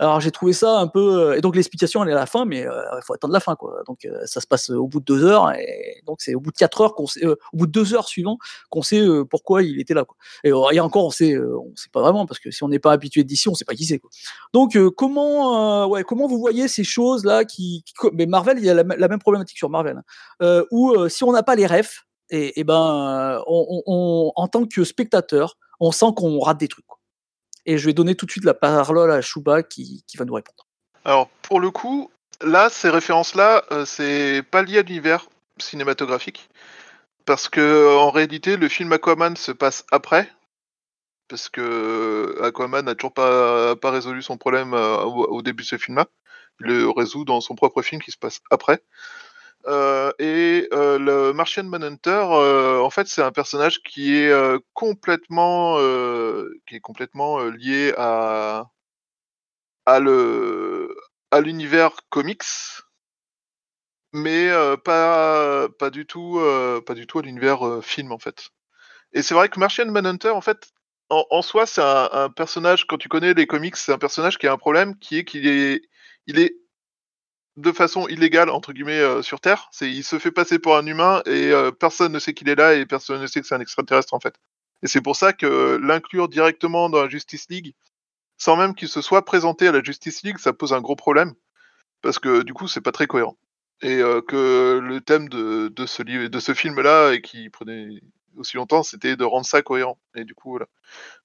[0.00, 1.36] Alors j'ai trouvé ça un peu.
[1.36, 3.82] Et donc l'explication elle est à la fin, mais il faut attendre la fin quoi.
[3.86, 6.56] Donc ça se passe au bout de deux heures, et donc c'est au bout de
[6.56, 8.38] quatre heures qu'on au bout de deux heures suivant
[8.70, 10.06] qu'on sait pourquoi il était là.
[10.06, 10.16] Quoi.
[10.42, 12.92] Et, et encore on sait, on sait pas vraiment parce que si on n'est pas
[12.92, 13.98] habitué d'ici, on sait pas qui c'est.
[13.98, 14.08] Quoi.
[14.54, 17.84] Donc comment, ouais, comment vous voyez ces choses là qui,
[18.14, 20.00] mais Marvel il y a la, la même problématique sur Marvel,
[20.40, 25.56] hein, où si on n'a pas les refs, et, ben on, en tant que spectateur,
[25.80, 26.86] on sent qu'on rate des trucs.
[26.86, 26.98] Quoi.
[27.66, 30.66] Et je vais donner tout de suite la parole à Chouba qui, va nous répondre.
[31.04, 35.26] Alors, pour le coup, là, ces références-là, euh, c'est pas lié à l'univers
[35.58, 36.48] cinématographique.
[37.26, 40.30] Parce que, en réalité, le film Aquaman se passe après.
[41.28, 46.06] Parce que Aquaman n'a toujours pas, résolu son problème euh, au, début de ce film-là.
[46.60, 48.82] Il le résout dans son propre film qui se passe après.
[49.66, 54.32] Euh, et euh, le Martian Manhunter, euh, en fait, c'est un personnage qui est
[54.72, 55.76] complètement,
[56.66, 58.70] qui est complètement lié à
[60.00, 60.96] le
[61.30, 62.44] à l'univers comics,
[64.12, 64.50] mais
[64.84, 66.40] pas pas du tout
[66.86, 68.50] pas du tout à l'univers film en fait.
[69.12, 70.70] Et c'est vrai que Martian Manhunter, en fait,
[71.10, 72.86] en, en soi, c'est un, un, personnage.
[72.86, 75.46] Quand tu connais les comics, c'est un personnage qui a un problème, qui est qu'il
[75.48, 75.82] est
[76.26, 76.59] il est
[77.60, 79.68] de façon illégale entre guillemets euh, sur Terre.
[79.72, 82.54] C'est il se fait passer pour un humain et euh, personne ne sait qu'il est
[82.54, 84.34] là et personne ne sait que c'est un extraterrestre en fait.
[84.82, 87.74] Et c'est pour ça que l'inclure directement dans la Justice League,
[88.38, 91.34] sans même qu'il se soit présenté à la Justice League, ça pose un gros problème
[92.02, 93.36] parce que du coup c'est pas très cohérent.
[93.82, 97.48] Et euh, que le thème de, de ce livre, de ce film là et qui
[97.50, 97.88] prenait
[98.36, 99.98] aussi longtemps, c'était de rendre ça cohérent.
[100.14, 100.66] Et du coup, voilà.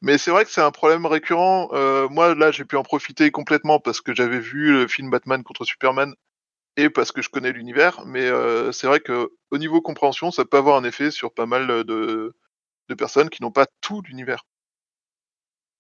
[0.01, 1.69] Mais c'est vrai que c'est un problème récurrent.
[1.73, 5.43] Euh, moi, là, j'ai pu en profiter complètement parce que j'avais vu le film Batman
[5.43, 6.13] contre Superman
[6.77, 8.03] et parce que je connais l'univers.
[8.05, 11.45] Mais euh, c'est vrai que au niveau compréhension, ça peut avoir un effet sur pas
[11.45, 12.35] mal de,
[12.89, 14.45] de personnes qui n'ont pas tout l'univers.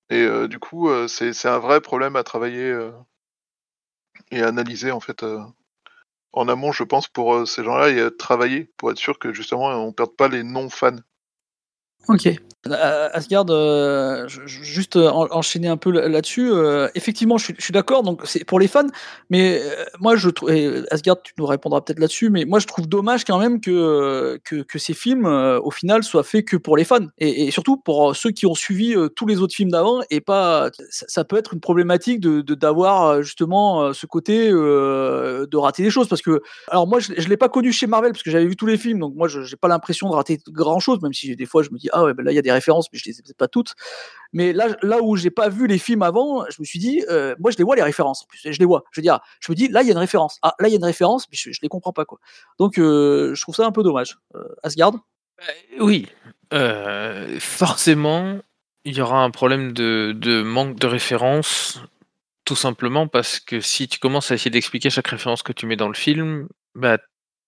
[0.09, 2.89] Et euh, du coup, c'est un vrai problème à travailler
[4.31, 5.25] et à analyser en fait
[6.33, 9.93] en amont, je pense, pour ces gens-là et travailler pour être sûr que justement on
[9.93, 10.97] perde pas les non-fans.
[12.07, 12.35] Ok.
[12.67, 16.51] Euh, Asgard, euh, juste en, enchaîner un peu là-dessus.
[16.51, 18.01] Euh, effectivement, je suis, d'accord.
[18.01, 18.87] Donc c'est pour les fans,
[19.29, 20.49] mais euh, moi je trouve.
[20.89, 24.79] Asgard, tu nous répondras peut-être là-dessus, mais moi je trouve dommage quand même que que,
[24.79, 28.31] ces films, euh, au final, soient faits que pour les fans et, surtout pour ceux
[28.31, 30.69] qui ont suivi tous les autres films d'avant et pas.
[30.89, 36.07] Ça, ça, peut être une problématique de d'avoir justement ce côté de rater des choses
[36.07, 38.55] parce que alors moi je, je l'ai pas connu chez Marvel parce que j'avais vu
[38.55, 41.35] tous les films, donc moi je j'ai pas l'impression de rater grand chose, même si
[41.35, 42.99] des fois je me dis ah ouais ben là il y a des références, mais
[42.99, 43.73] je les ai peut-être pas toutes.
[44.33, 47.35] Mais là, là où j'ai pas vu les films avant, je me suis dit, euh,
[47.39, 48.83] moi je les vois les références en plus, je les vois.
[48.91, 50.37] Je veux dire, je me dis, là il y a une référence.
[50.41, 52.19] Ah, là il y a une référence, mais je, je les comprends pas quoi.
[52.59, 54.17] Donc euh, je trouve ça un peu dommage.
[54.35, 54.93] Euh, Asgard?
[55.79, 56.07] Oui,
[56.53, 58.39] euh, forcément,
[58.83, 61.81] il y aura un problème de, de manque de références
[62.45, 65.75] tout simplement parce que si tu commences à essayer d'expliquer chaque référence que tu mets
[65.75, 66.99] dans le film, bah,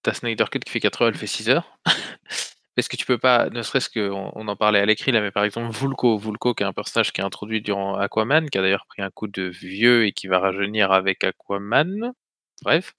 [0.02, 1.78] ta Snyder Cut qui fait 4 heures, elle fait 6 heures.
[2.78, 5.32] Parce que tu peux pas, ne serait-ce qu'on on en parlait à l'écrit là, mais
[5.32, 8.62] par exemple Vulko, Vulko qui est un personnage qui est introduit durant Aquaman, qui a
[8.62, 12.14] d'ailleurs pris un coup de vieux et qui va rajeunir avec Aquaman.
[12.62, 12.94] Bref.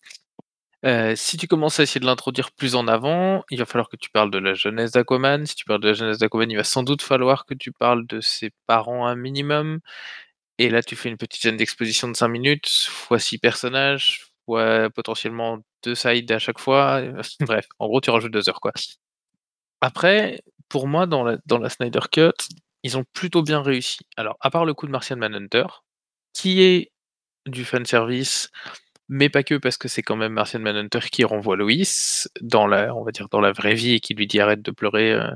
[0.85, 3.97] Euh, si tu commences à essayer de l'introduire plus en avant, il va falloir que
[3.97, 5.47] tu parles de la jeunesse d'Aquaman.
[5.47, 8.05] Si tu parles de la jeunesse d'Aquaman, il va sans doute falloir que tu parles
[8.07, 9.81] de ses parents un minimum.
[10.59, 14.91] Et là, tu fais une petite scène d'exposition de 5 minutes, fois 6 personnages, fois
[14.91, 17.03] potentiellement 2 sides à chaque fois.
[17.41, 18.73] Bref, en gros, tu rajoutes 2 heures, quoi.
[19.81, 22.33] Après, pour moi, dans la, Snyder Cut,
[22.83, 23.99] ils ont plutôt bien réussi.
[24.17, 25.65] Alors, à part le coup de Martian Manhunter,
[26.33, 26.93] qui est
[27.47, 28.51] du fanservice,
[29.09, 32.95] mais pas que parce que c'est quand même Martian Manhunter qui renvoie Loïs dans la,
[32.95, 35.31] on va dire dans la vraie vie et qui lui dit arrête de pleurer, euh,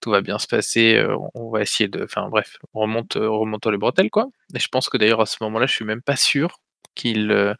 [0.00, 3.78] tout va bien se passer, euh, on va essayer de, enfin bref, remonte, euh, les
[3.78, 4.28] bretelles quoi.
[4.54, 6.58] Et je pense que d'ailleurs à ce moment-là, je suis même pas sûr
[6.94, 7.56] qu'il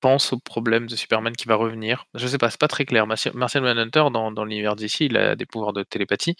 [0.00, 2.06] pense au problème de Superman qui va revenir.
[2.14, 3.06] Je sais pas, c'est pas très clair.
[3.06, 6.36] Martian Manhunter dans, l'univers d'ici, il a des pouvoirs de télépathie.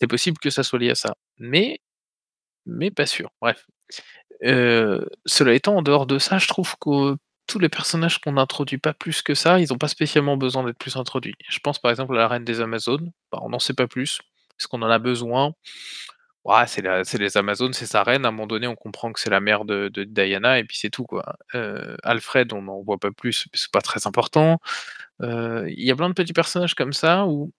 [0.00, 1.80] C'est possible que ça soit lié à ça, mais
[2.66, 3.30] mais pas sûr.
[3.40, 3.66] Bref.
[4.42, 7.16] cela étant, en dehors de ça, je trouve que
[7.46, 10.78] tous les personnages qu'on n'introduit pas plus que ça, ils n'ont pas spécialement besoin d'être
[10.78, 11.34] plus introduits.
[11.48, 14.20] Je pense par exemple à la reine des Amazones, bah, on n'en sait pas plus.
[14.58, 15.54] Est-ce qu'on en a besoin?
[16.44, 18.24] Ouais, c'est, les Amazones, c'est sa reine.
[18.24, 20.90] À un moment donné, on comprend que c'est la mère de, Diana, et puis c'est
[20.90, 21.04] tout.
[21.04, 21.36] quoi.
[21.54, 24.60] Euh, Alfred, on n'en voit pas plus, c'est pas très important.
[25.22, 27.52] Euh, il y a plein de petits personnages comme ça où,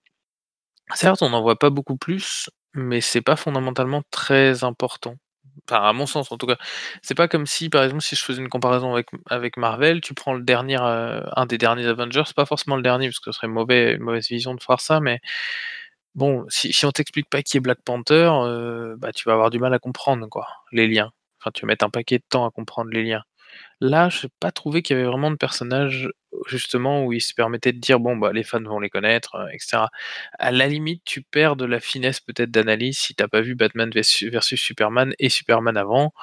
[0.95, 5.17] certes, on n'en voit pas beaucoup plus, mais c'est pas fondamentalement très important.
[5.69, 6.57] Enfin, à mon sens, en tout cas.
[7.01, 10.13] C'est pas comme si, par exemple, si je faisais une comparaison avec, avec Marvel, tu
[10.13, 13.37] prends le dernier, euh, un des derniers Avengers, pas forcément le dernier, parce que ce
[13.37, 15.21] serait mauvais, une mauvaise vision de faire ça, mais
[16.15, 19.59] bon, si, on t'explique pas qui est Black Panther, euh, bah, tu vas avoir du
[19.59, 21.11] mal à comprendre, quoi, les liens.
[21.41, 23.23] Enfin, tu vas mettre un paquet de temps à comprendre les liens.
[23.81, 26.09] Là, je n'ai pas trouvé qu'il y avait vraiment de personnages,
[26.47, 29.47] justement, où il se permettait de dire: «Bon, bah, les fans vont les connaître», euh,
[29.49, 29.89] etc.
[30.39, 33.55] À la limite, tu perds de la finesse peut-être d'analyse si tu n'as pas vu
[33.55, 36.13] Batman versus Superman et Superman avant.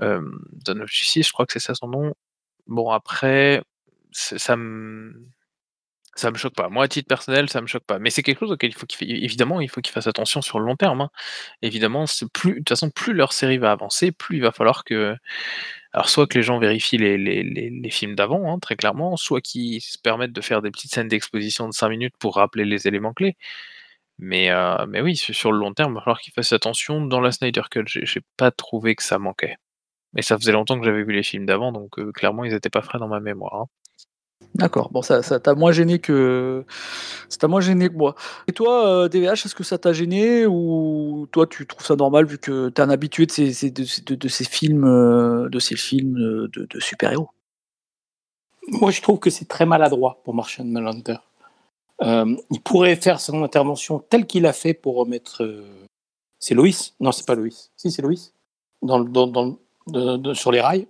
[0.00, 2.14] Hem, Dawn Justice, je crois que c'est ça son nom.
[2.66, 3.62] Bon après,
[4.12, 5.26] ça me
[6.16, 6.68] ça me choque pas.
[6.68, 7.98] Moi, à titre personnel, ça me choque pas.
[7.98, 10.58] Mais c'est quelque chose auquel il faut qu'il évidemment, il faut qu'il fasse attention sur
[10.58, 11.10] le long terme, hein.
[11.62, 15.16] Évidemment, plus de toute façon, plus leur série va avancer, plus il va falloir que
[15.92, 19.40] alors soit que les gens vérifient les, les, les, films d'avant, hein, très clairement, soit
[19.40, 22.86] qu'ils se permettent de faire des petites scènes d'exposition de 5 minutes pour rappeler les
[22.86, 23.36] éléments clés.
[24.18, 27.02] Mais, euh, mais oui, sur le long terme, il va falloir qu'ils fassent attention.
[27.06, 29.56] Dans la Snyder Cut, j'ai pas trouvé que ça manquait.
[30.14, 32.70] Mais ça faisait longtemps que j'avais vu les films d'avant, donc euh, clairement, ils n'étaient
[32.70, 33.54] pas frais dans ma mémoire.
[33.54, 33.66] Hein.
[34.56, 36.64] D'accord, bon, ça, t'a moins gêné que
[37.28, 38.14] ça t'a moins gêné que moi.
[38.46, 42.24] Et toi, DVH, euh, est-ce que ça t'a gêné ou toi tu trouves ça normal
[42.24, 47.28] vu que tu es un habitué de ces, films, de ces films euh, de, super-héros?
[48.68, 51.16] Moi, je trouve que c'est très maladroit pour Martian Manhunter.
[52.02, 55.46] Euh, il pourrait faire son intervention telle qu'il a fait pour remettre.
[56.38, 56.94] c'est Loïs?
[56.98, 57.70] Non, c'est pas Loïs.
[57.76, 58.32] Si, c'est Loïs.
[58.80, 60.86] Dans, dans, dans, sur les rails.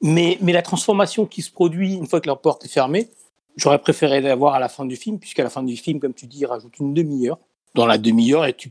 [0.00, 3.08] Mais, la transformation qui se produit une fois que la porte est fermée,
[3.56, 6.26] j'aurais préféré l'avoir à la fin du film, puisqu'à la fin du film, comme tu
[6.26, 7.38] dis, il rajoute une demi-heure.
[7.74, 8.70] Dans la demi-heure, tu,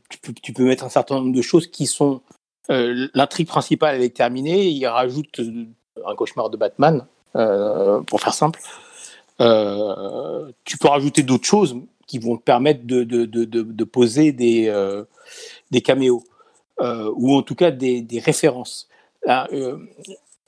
[0.53, 2.21] peux, mettre un certain nombre de choses qui sont.
[2.69, 4.67] Euh, L'intrigue principale, elle est terminée.
[4.67, 5.65] Il rajoute euh,
[6.05, 8.59] un cauchemar de Batman, euh, pour faire simple.
[9.39, 11.75] Tu peux rajouter d'autres choses
[12.07, 16.23] qui vont te permettre de, poser des, caméos,
[16.79, 18.89] ou en tout cas des, références.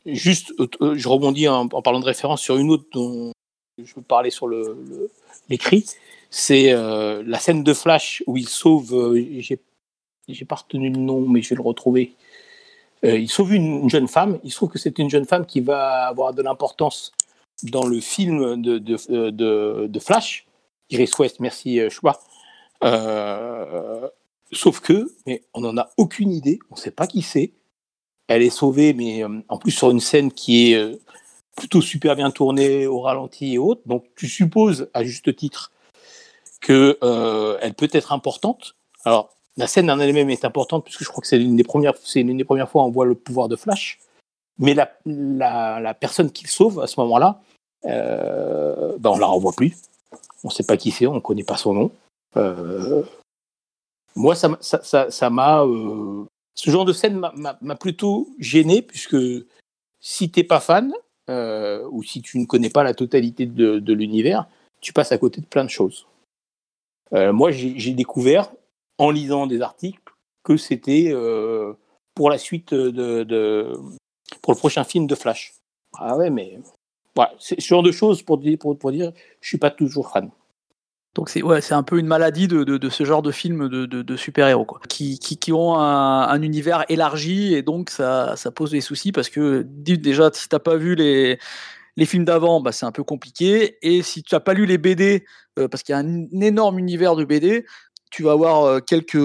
[0.06, 3.32] Juste, euh, je rebondis en, parlant de référence sur une autre dont
[3.78, 4.48] je parler sur
[5.50, 5.86] l'écrit.
[6.30, 8.94] C'est euh, la scène de Flash où il sauve.
[8.94, 9.42] Euh,
[10.28, 12.14] j'ai pas retenu le nom, mais je vais le retrouver.
[13.04, 14.40] il sauve une, jeune femme.
[14.44, 17.12] Il se trouve que c'est une jeune femme qui va avoir de l'importance
[17.64, 20.46] dans le film de, Flash.
[20.92, 22.20] Iris West, merci Choua.
[24.52, 27.52] sauf que, mais on n'en a aucune idée, on ne sait pas qui c'est.
[28.30, 30.96] Elle est sauvée, mais euh, en plus sur une scène qui est euh,
[31.56, 33.82] plutôt super bien tournée, au ralenti et autres.
[33.88, 35.72] Donc tu supposes, à juste titre,
[36.62, 38.76] qu'elle euh, peut être importante.
[39.04, 41.96] Alors, la scène en elle-même est importante, puisque je crois que c'est l'une des premières,
[42.16, 44.00] des premières fois où on voit le pouvoir de Flash.
[44.60, 47.42] Mais la, la, la personne qu'il sauve à ce moment-là,
[47.86, 49.76] euh, ben on la revoit plus.
[50.44, 51.92] On ne sait pas qui c'est, on ne connaît pas son nom.
[54.16, 55.66] Moi, ça m'a
[56.60, 57.22] ce genre de scène
[57.62, 59.16] m'a plutôt gêné, puisque
[60.02, 60.92] si t'es pas fan,
[61.30, 64.46] euh, ou si tu ne connais pas la totalité de, l'univers,
[64.82, 66.06] tu passes à côté de plein de choses.
[67.14, 68.52] Euh, moi, j'ai découvert,
[68.98, 70.02] en lisant des articles,
[70.44, 71.76] que c'était euh,
[72.14, 73.80] pour la suite de,
[74.42, 75.54] pour le prochain film de Flash.
[75.98, 76.60] Ah ouais, mais
[77.38, 80.30] ce genre de choses pour, pour, pour dire, je suis pas toujours fan.
[81.20, 83.86] Donc c'est ouais, c'est un peu une maladie de, de, ce genre de film de,
[83.86, 88.72] de super-héros quoi, qui, qui, ont un, un, univers élargi et donc ça, ça pose
[88.72, 91.38] des soucis parce que déjà si t'as pas vu les
[91.98, 93.78] Les films d'avant, bah, c'est un peu compliqué.
[93.82, 97.18] Et si tu n'as pas lu les BD, parce qu'il y a un énorme univers
[97.18, 97.66] de BD,
[98.12, 99.20] tu vas avoir quelques,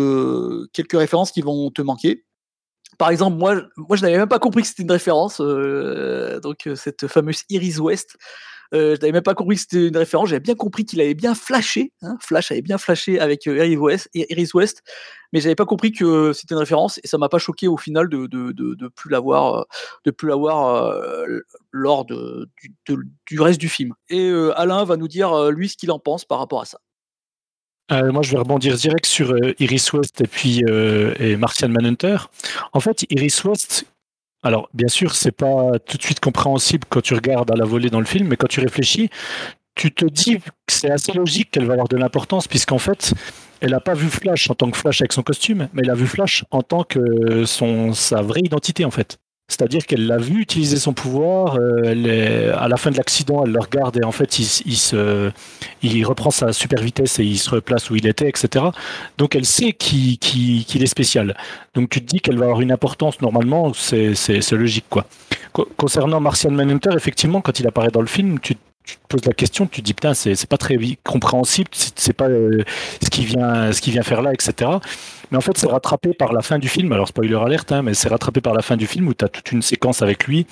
[0.72, 2.24] quelques références qui vont te manquer.
[2.98, 5.40] Par exemple, moi, moi je n'avais même pas compris que c'était une référence,
[6.42, 8.16] donc cette fameuse Iris West.
[8.72, 10.28] Euh, je n'avais même pas compris que c'était une référence.
[10.30, 11.92] J'avais bien compris qu'il avait bien flashé.
[12.02, 14.82] Hein, Flash avait bien flashé avec euh, Iris, West, Iris West,
[15.32, 18.08] mais j'avais pas compris que c'était une référence et ça m'a pas choqué au final
[18.08, 19.66] de de, de, de plus l'avoir
[20.04, 21.40] de plus l'avoir euh,
[21.72, 22.48] lors de,
[23.26, 23.94] du, reste du film.
[24.08, 26.78] Et euh, Alain va nous dire lui ce qu'il en pense par rapport à ça.
[27.92, 31.68] Euh, moi, je vais rebondir direct sur euh, Iris West et puis euh, et Martian
[31.68, 32.16] Manhunter.
[32.72, 33.84] En fait, Iris West,
[34.44, 37.88] alors, bien sûr, c'est pas tout de suite compréhensible quand tu regardes à la volée
[37.88, 39.08] dans le film, mais quand tu réfléchis,
[39.74, 43.14] tu te dis que c'est assez logique qu'elle va avoir de l'importance, puisqu'en fait,
[43.60, 45.94] elle n'a pas vu Flash en tant que Flash avec son costume, mais elle a
[45.94, 49.18] vu Flash en tant que son, sa vraie identité, en fait.
[49.46, 51.58] C'est-à-dire qu'elle l'a vu utiliser son pouvoir.
[51.60, 56.52] Euh, à la fin de l'accident, elle le regarde et en fait, il, reprend sa
[56.54, 58.64] super vitesse et il se replace où il était, etc.
[59.18, 61.36] Donc, elle sait qu'il qui, est spécial.
[61.74, 63.20] Donc, tu te dis qu'elle va avoir une importance.
[63.20, 65.06] Normalement, c'est logique, quoi.
[65.76, 69.32] Concernant Martian Manhunter, effectivement, quand il apparaît dans le film, tu tu te poses la
[69.32, 72.62] question, tu te dis putain, c'est pas très compréhensible, c'est pas euh,
[73.02, 74.72] ce qui vient ce qui vient faire là, etc.
[75.30, 76.92] Mais en fait, c'est rattrapé par la fin du film.
[76.92, 79.28] Alors spoiler alerte, hein, mais c'est rattrapé par la fin du film où tu as
[79.28, 80.46] toute une séquence avec lui,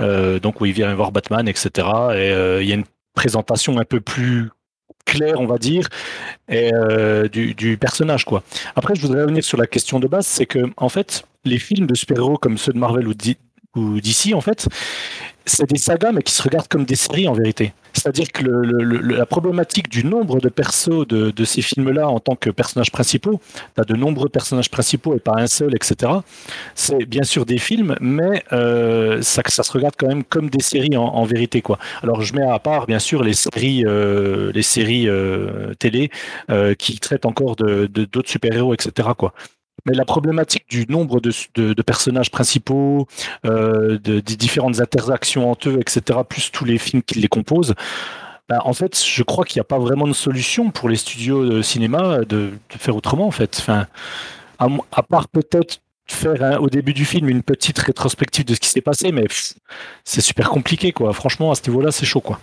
[0.00, 1.70] euh, donc où il vient voir Batman, etc.
[1.76, 4.50] Et euh, il y a une présentation un peu plus
[5.04, 5.88] claire, on va dire,
[6.48, 6.70] et,
[7.30, 8.44] du, du, personnage quoi.
[8.76, 11.86] Après, je voudrais revenir sur la question de base, c'est que en fait, les films
[11.86, 13.14] de super-héros comme ceux de Marvel ou
[13.74, 14.68] ou d'ici, en fait,
[15.46, 17.72] c'est des sagas, mais qui se regardent comme des séries en vérité.
[17.92, 22.90] C'est-à-dire que la problématique du nombre de persos de, ces films-là en tant que personnages
[22.90, 23.40] principaux,
[23.76, 26.12] tu de nombreux personnages principaux et pas un seul, etc.
[26.74, 30.96] C'est bien sûr des films, mais euh, ça, se regarde quand même comme des séries
[30.96, 31.62] en, vérité.
[31.62, 31.78] Quoi.
[32.02, 36.10] Alors je mets à part bien sûr les séries, euh, les séries euh, télé
[36.78, 39.10] qui traitent encore de d'autres super-héros, etc.
[39.16, 39.32] Quoi.
[39.86, 43.08] Mais la problématique du nombre de, personnages principaux,
[43.44, 47.74] euh, de, des différentes interactions entre eux, etc., plus tous les films qui les composent,
[48.48, 51.48] bah, en fait, je crois qu'il n'y a pas vraiment de solution pour les studios
[51.48, 53.56] de cinéma de, faire autrement, en fait.
[53.58, 53.86] Enfin,
[54.58, 58.68] à, à part peut-être faire au début du film une petite rétrospective de ce qui
[58.68, 59.24] s'est passé, mais
[60.04, 61.12] c'est super compliqué, quoi.
[61.12, 62.38] Franchement, à ce niveau-là, c'est chaud, quoi.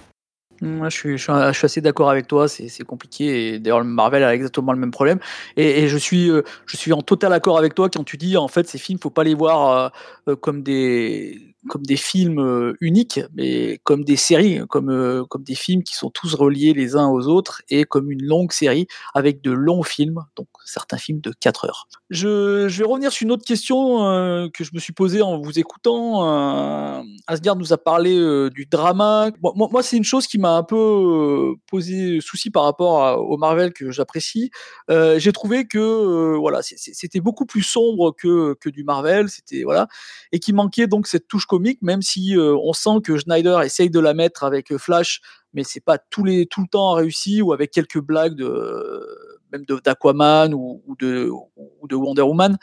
[0.62, 3.54] Moi, je suis, je suis, assez d'accord avec toi, c'est compliqué.
[3.54, 5.20] Et d'ailleurs, Marvel a exactement le même problème.
[5.56, 8.36] Et, et je, suis, euh, je suis en total accord avec toi quand tu dis,
[8.38, 9.90] en fait, ces films, faut pas les voir euh,
[10.32, 15.84] euh, comme des comme des films uniques, mais comme des séries, comme, comme des films
[15.84, 19.52] qui sont tous reliés les uns aux autres et comme une longue série avec de
[19.52, 21.88] longs films, donc certains films de 4 heures.
[22.10, 27.04] Je, vais revenir sur une autre question que je me suis posée en vous écoutant.
[27.28, 29.32] Asgard nous a parlé du drama.
[29.42, 33.92] Moi, c'est une chose qui m'a un peu posé souci par rapport au Marvel que
[33.92, 34.52] j'apprécie.
[34.90, 39.28] J'ai trouvé que voilà, c'était beaucoup plus sombre que, que du Marvel,
[39.64, 39.88] voilà,
[40.32, 43.90] et qui manquait donc cette touche comique, même si euh, on sent que Schneider essaye
[43.90, 45.20] de la mettre avec euh, Flash,
[45.54, 49.06] mais c'est pas tous les, tout le temps réussi ou avec quelques blagues de
[49.52, 52.60] même d'Aquaman ou, ou, de, ou de Wonder Woman,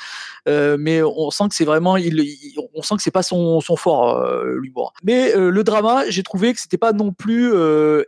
[0.48, 2.24] euh, mais on sent que c'est vraiment, il,
[2.74, 4.92] on sent que c'est pas son, son fort l'humour.
[5.02, 7.52] Mais le drama, j'ai trouvé que c'était pas non plus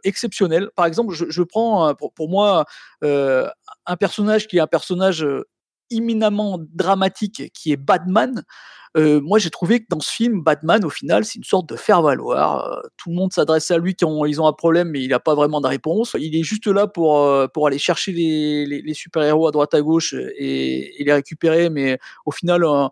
[0.04, 0.70] exceptionnel.
[0.76, 2.66] Par exemple, je, je prends pour, pour moi
[3.02, 5.26] un personnage qui est un personnage
[5.90, 8.44] imminemment dramatique, qui est Batman.
[8.96, 11.76] Euh, moi, j'ai trouvé que dans ce film, Batman, au final, c'est une sorte de
[11.76, 12.64] faire-valoir.
[12.66, 15.20] Euh, tout le monde s'adresse à lui quand ils ont un problème, mais il n'a
[15.20, 16.16] pas vraiment de réponse.
[16.18, 19.82] Il est juste là pour, euh, pour aller chercher les, les, super-héros à droite à
[19.82, 22.90] gauche et, les récupérer, mais au final, on,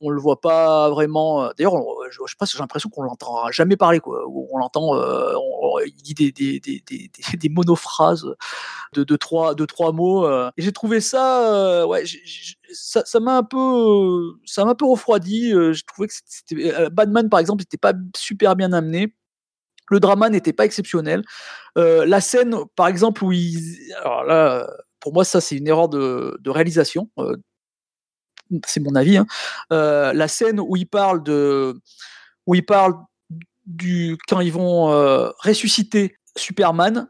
[0.00, 1.50] on le voit pas vraiment.
[1.56, 1.74] D'ailleurs,
[2.10, 4.00] je, pas, j'ai l'impression qu'on l'entend jamais parler.
[4.06, 4.96] On l'entend,
[5.84, 8.26] il dit des, des, des, des monophrases
[8.92, 10.28] de, trois, mots.
[10.28, 12.04] et j'ai trouvé ça, ouais,
[12.72, 15.50] ça m'a un peu, ça m'a un peu refroidi.
[15.50, 19.14] J'ai trouvé que c'était, Batman, par exemple, n'était pas super bien amené.
[19.88, 21.22] Le drama n'était pas exceptionnel.
[21.76, 23.60] la scène, par exemple, où il,
[24.00, 24.68] alors là,
[25.00, 27.10] pour moi, ça c'est une erreur de, réalisation
[28.66, 29.26] c'est mon avis, hein.
[29.72, 31.80] euh, la scène où il parle de,
[32.46, 32.94] où il parle
[33.64, 37.08] du quand ils vont euh, ressusciter Superman,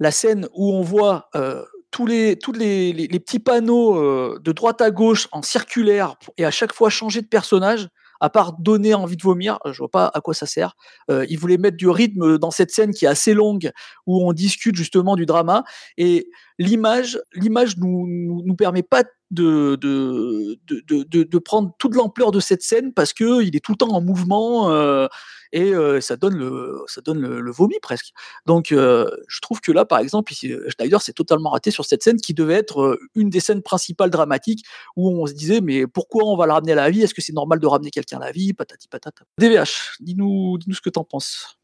[0.00, 5.28] la scène où on voit euh, tous les petits panneaux euh, de droite à gauche
[5.30, 7.88] en circulaire et à chaque fois changer de personnage,
[8.20, 10.76] à part donner envie de vomir, je vois pas à quoi ça sert.
[11.10, 13.70] Euh, ils voulaient mettre du rythme dans cette scène qui est assez longue
[14.06, 15.64] où on discute justement du drama
[15.96, 16.28] et
[16.60, 22.40] l'image l'image nous, nous, nous permet pas de, de, de, de, prendre toute l'ampleur de
[22.40, 25.06] cette scène parce que il est tout le temps en mouvement euh,
[25.52, 28.08] et euh, ça donne le ça donne le, le vomi presque.
[28.44, 32.20] Donc euh, je trouve que là par exemple Schneider s'est totalement raté sur cette scène
[32.20, 34.64] qui devait être une des scènes principales dramatiques
[34.96, 37.02] où on se disait mais pourquoi on va le ramener à la vie?
[37.02, 38.52] Est-ce que c'est normal de ramener quelqu'un à la vie?
[38.52, 39.24] Patati patata.
[39.38, 41.56] DVH, dis-nous dis-nous ce que t'en penses.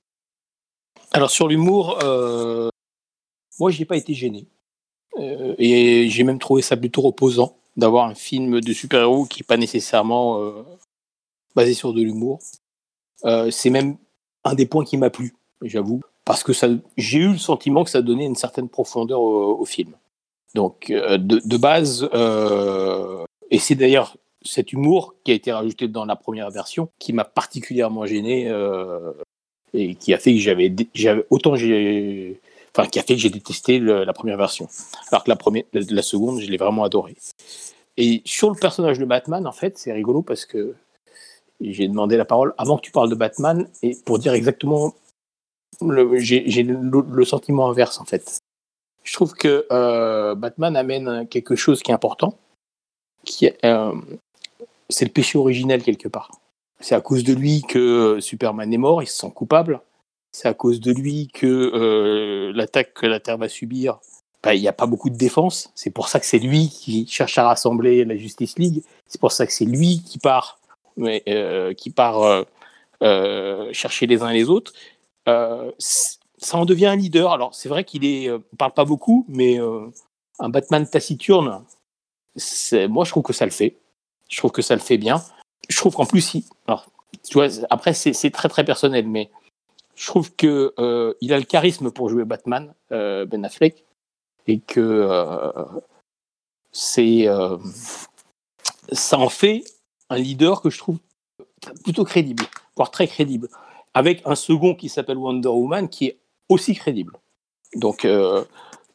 [1.12, 1.98] Alors sur l'humour,
[3.58, 4.46] moi j'ai pas été gêné.
[5.18, 9.46] Euh, et j'ai même trouvé ça plutôt reposant d'avoir un film de super-héros qui n'est
[9.46, 10.62] pas nécessairement euh,
[11.54, 12.40] basé sur de l'humour.
[13.24, 13.96] Euh, c'est même
[14.44, 17.90] un des points qui m'a plu, j'avoue, parce que ça, j'ai eu le sentiment que
[17.90, 19.92] ça donnait une certaine profondeur au, film.
[20.54, 22.08] Donc de, base,
[23.50, 27.24] et c'est d'ailleurs cet humour qui a été rajouté dans la première version qui m'a
[27.24, 28.48] particulièrement gêné
[29.74, 32.40] et qui a fait que j'avais, j'avais autant j'ai
[32.76, 34.68] enfin qui a fait que j'ai détesté la première version.
[35.10, 37.16] Alors que la première, la, seconde, je l'ai vraiment adoré.
[37.96, 40.74] Et sur le personnage de Batman, en fait, c'est rigolo parce que
[41.60, 44.94] j'ai demandé la parole avant que tu parles de Batman et pour dire exactement,
[46.16, 48.40] j'ai le, sentiment inverse en fait.
[49.02, 52.36] Je trouve que euh, Batman amène quelque chose qui est important,
[53.24, 53.94] qui euh,
[54.90, 56.30] c'est le péché originel quelque part.
[56.80, 59.80] C'est à cause de lui que Superman est mort, il se sent coupable
[60.36, 64.00] c'est à cause de lui que euh, l'attaque que la Terre va subir,
[64.42, 65.70] bah, il n'y a pas beaucoup de défense.
[65.74, 68.82] C'est pour ça que c'est lui qui cherche à rassembler la Justice League.
[69.06, 70.58] C'est pour ça que c'est lui qui part,
[70.98, 72.44] euh, qui part
[73.02, 74.74] euh, chercher les uns et les autres.
[75.24, 77.32] Ça en devient un leader.
[77.32, 79.58] Alors c'est vrai qu'il est, parle pas beaucoup, mais
[80.38, 81.64] un Batman taciturne,
[82.90, 83.78] moi je trouve que ça le fait.
[84.28, 85.22] Je trouve que ça le fait bien.
[85.70, 86.86] Je trouve qu'en plus, il, alors,
[87.70, 89.30] après c'est très très personnel, mais
[89.96, 93.84] je trouve que euh, il a le charisme pour jouer Batman, euh, Ben Affleck,
[94.46, 95.50] et que euh,
[96.70, 97.26] c'est
[98.92, 99.64] ça en fait
[100.10, 100.98] un leader que je trouve
[101.82, 102.44] plutôt crédible,
[102.76, 103.48] voire très crédible,
[103.94, 106.18] avec un second qui s'appelle Wonder Woman qui est
[106.48, 107.14] aussi crédible.
[107.74, 108.06] Donc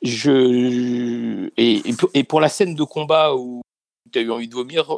[0.01, 3.61] je et, pour- la scène de combat où
[4.11, 4.97] tu as eu envie de vomir,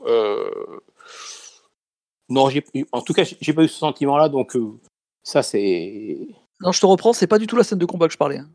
[2.30, 2.50] non,
[2.92, 4.56] en tout cas j'ai pas eu ce sentiment-là, donc
[5.24, 6.18] ça c'est
[6.62, 8.38] Non, je te reprends, c'est pas du tout la scène de combat que je parlais.
[8.38, 8.50] hein.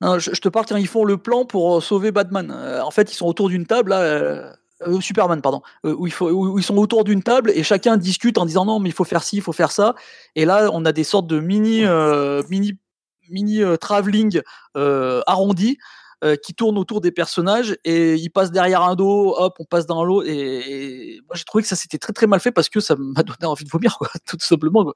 [0.00, 2.50] Je, te parle quand ils font le plan pour euh, sauver Batman.
[2.54, 4.52] Euh, en fait, ils sont autour d'une table, là, euh,
[5.00, 8.90] Superman, pardon, où, ils sont autour d'une table et chacun discute en disant non, mais
[8.90, 9.94] il faut faire ci, il faut faire ça.
[10.34, 11.84] Et là, on a des sortes de mini,
[12.50, 12.74] mini,
[13.30, 14.42] mini travelling
[14.74, 15.78] arrondis
[16.42, 20.04] qui tournent autour des personnages et ils passent derrière un dos, hop, on passe dans
[20.04, 20.28] l'autre.
[20.28, 23.22] Et, moi, j'ai trouvé que ça c'était très très mal fait parce que ça m'a
[23.22, 24.92] donné envie de vomir, quoi, tout simplement.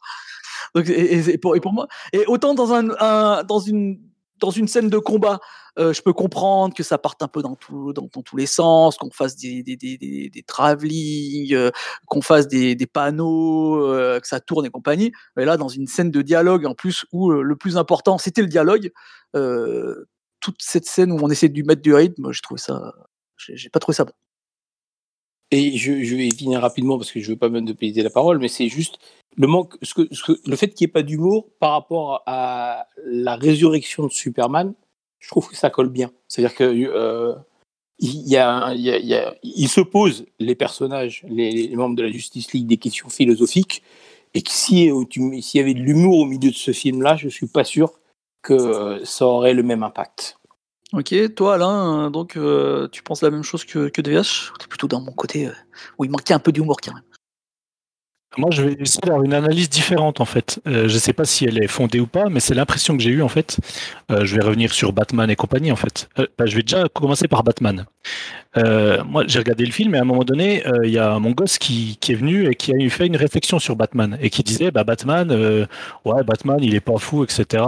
[0.77, 3.99] Et, pour, moi, et autant dans un, dans une
[4.41, 5.39] dans une scène de combat,
[5.79, 8.97] euh, je peux comprendre que ça parte un peu dans, tout, dans, tous les sens,
[8.97, 11.71] qu'on fasse des, des, des, des, des travelling, euh,
[12.07, 15.13] qu'on fasse des, panneaux, euh, que ça tourne et compagnie.
[15.37, 18.49] Mais là, dans une scène de dialogue, en plus, où le plus important, c'était le
[18.49, 18.91] dialogue,
[20.41, 22.95] toute cette scène où on essaie de lui mettre du rythme, j'ai trouvé ça,
[23.37, 24.13] j'ai pas trouvé ça bon.
[25.53, 28.69] Et je, vais finir rapidement parce que je veux pas monopoliser la parole, mais c'est
[28.69, 28.99] juste
[29.37, 32.23] le manque, ce que, ce que- le fait qu'il n'y ait pas d'humour par rapport
[32.27, 34.75] à la résurrection de Superman,
[35.19, 36.11] je trouve que ça colle bien.
[36.29, 36.73] C'est-à-dire que
[37.99, 43.83] il se posent les personnages, les, membres de la Justice League, des questions philosophiques,
[44.35, 47.47] et si tu- s'il y avait de l'humour au milieu de ce film-là, je suis
[47.49, 47.93] pas sûr
[48.43, 50.37] que euh, ça aurait le même impact.
[50.93, 54.67] Ok, toi Alain, euh, donc euh, tu penses la même chose que, que DVH T'es
[54.67, 55.53] plutôt dans mon côté euh,
[55.99, 57.03] où il manquait un peu d'humour quand même.
[58.39, 60.61] Moi, je vais essayer d'avoir une analyse différente en fait.
[60.69, 63.03] Euh, je ne sais pas si elle est fondée ou pas, mais c'est l'impression que
[63.03, 63.59] j'ai eue en fait.
[64.13, 66.09] Euh, je vais revenir sur Batman et compagnie en fait.
[66.21, 67.87] Euh, bah, je vais déjà commencer par Batman.
[68.57, 71.19] Euh, moi, j'ai regardé le film et à un moment donné, euh, il y a
[71.19, 74.17] mon gosse qui, qui est venu et qui a eu fait une réflexion sur Batman
[74.21, 75.67] et qui disait, bah Batman, euh,
[76.05, 77.65] ouais, Batman, il est pas fou, etc.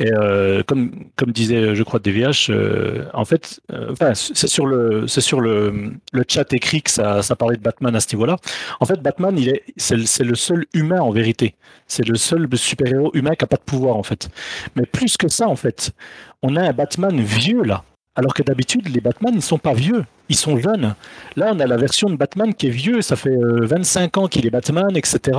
[0.00, 0.90] Et euh, comme,
[1.28, 6.24] disait, je crois, DVH, euh, en fait, euh, c'est sur le, c'est sur le, le
[6.26, 8.36] chat écrit que ça, ça parlait de Batman à ce niveau-là.
[8.80, 11.54] En fait, Batman, il est, c'est, le- c'est le seul humain en vérité.
[11.86, 14.30] C'est le seul super-héros humain qui n'a pas de pouvoir en fait.
[14.74, 15.90] Mais plus que ça, en fait,
[16.42, 17.84] on a un Batman vieux là.
[18.14, 20.04] Alors que d'habitude, les Batman, ils sont pas vieux.
[20.30, 20.94] Ils sont jeunes.
[21.36, 24.46] Là, on a la version de Batman qui est vieux, ça fait 25 ans qu'il
[24.46, 25.38] est Batman, etc.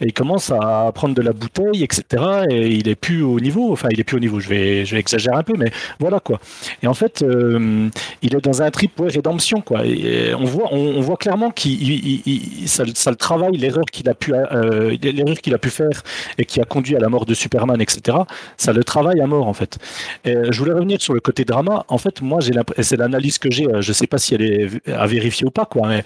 [0.00, 2.24] Et il commence à prendre de la bouteille, etc.
[2.50, 5.36] Et il est plus au niveau, enfin, il est plus au niveau, je vais, exagérer
[5.36, 6.40] un peu, mais voilà quoi.
[6.82, 7.22] Et en fait,
[8.22, 9.84] il est dans un trip ouais, rédemption, quoi.
[9.84, 15.36] Et on, voit, on, voit clairement qu'il ça, le travaille, l'erreur qu'il a, pu, l'erreur
[15.52, 16.02] a pu faire
[16.38, 18.16] et qui a conduit à la mort de Superman, etc.
[18.56, 19.78] Ça le travaille à mort, en fait.
[20.24, 21.84] Je voulais revenir sur le côté drama.
[21.88, 22.38] En fait, moi,
[22.78, 25.88] c'est l'analyse que j'ai, je sais pas si elle est à vérifier ou pas, quoi,
[25.88, 26.04] mais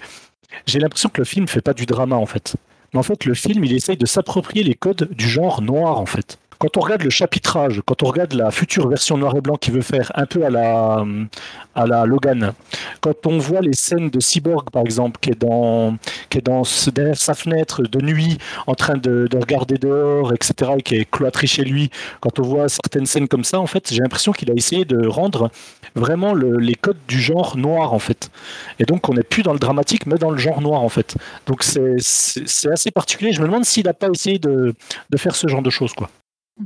[0.65, 2.55] j'ai l'impression que le film fait pas du drama, en fait.
[2.93, 6.05] Mais en fait, le film, il essaye de s'approprier les codes du genre noir, en
[6.05, 9.55] fait quand on regarde le chapitrage, quand on regarde la future version noir et blanc
[9.55, 11.05] qu'il veut faire un peu à la,
[11.75, 12.53] à la Logan,
[13.01, 15.95] quand on voit les scènes de Cyborg par exemple, qui est dans,
[16.29, 20.71] qui est dans derrière sa fenêtre de nuit, en train de, de regarder dehors, etc.,
[20.79, 23.93] et qui est cloîtré chez lui, quand on voit certaines scènes comme ça, en fait,
[23.93, 25.51] j'ai l'impression qu'il a essayé de rendre
[25.93, 28.31] vraiment le, les codes du genre noir, en fait.
[28.79, 31.15] Et donc, on n'est plus dans le dramatique, mais dans le genre noir, en fait.
[31.45, 33.33] Donc, c'est assez particulier.
[33.33, 34.73] Je me demande s'il n'a pas essayé de,
[35.11, 36.09] de faire ce genre de choses, quoi.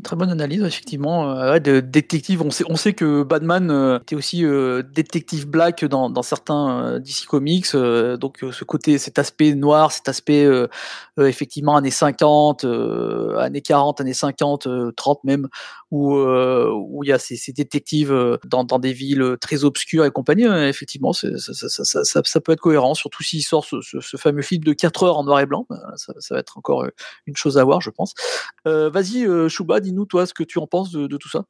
[0.03, 1.31] Très bonne analyse, effectivement.
[1.31, 5.83] Euh, de détective, on sait, on sait que Batman euh, était aussi euh, détective black
[5.83, 7.73] dans, dans certains DC Comics.
[7.73, 10.47] donc ce côté, cet aspect noir, cet aspect
[11.17, 12.65] effectivement années 50,
[13.39, 15.47] années 40, années 50, 30 même,
[15.91, 20.45] où où il y a ces, détectives dans, dans, des villes très obscures et compagnie.
[20.45, 25.23] effectivement, ça, peut être cohérent, surtout s'il sort ce, fameux film de 4 heures en
[25.23, 25.67] noir et blanc.
[25.95, 26.85] Ça, va être encore
[27.25, 28.13] une chose à voir, je pense.
[28.65, 31.45] Vas-y, Chouba dis-nous, toi, ce que tu en penses de, tout ça.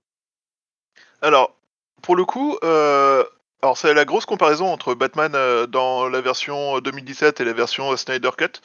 [1.22, 1.56] Alors,
[2.02, 3.24] pour le coup, euh,
[3.62, 7.96] alors c'est la grosse comparaison entre Batman euh, dans la version 2017 et la version
[7.98, 8.62] Snyder Cut.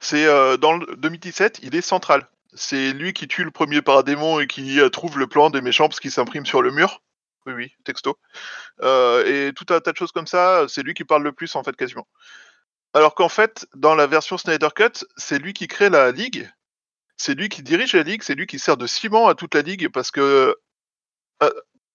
[0.00, 2.28] C'est euh, dans le 2017, il est central.
[2.54, 6.00] C'est lui qui tue le premier paradémon et qui trouve le plan des méchants parce
[6.00, 7.02] qu'il s'imprime sur le mur.
[7.46, 8.18] Oui, oui, texto.
[8.82, 11.62] et tout un tas de choses comme ça, c'est lui qui parle le plus en
[11.62, 12.06] fait quasiment.
[12.94, 16.48] Alors qu'en fait, dans la version Snyder Cut, c'est lui qui crée la ligue
[17.16, 19.62] c'est lui qui dirige la ligue, c'est lui qui sert de ciment à toute la
[19.62, 20.56] ligue parce que
[21.42, 21.50] euh,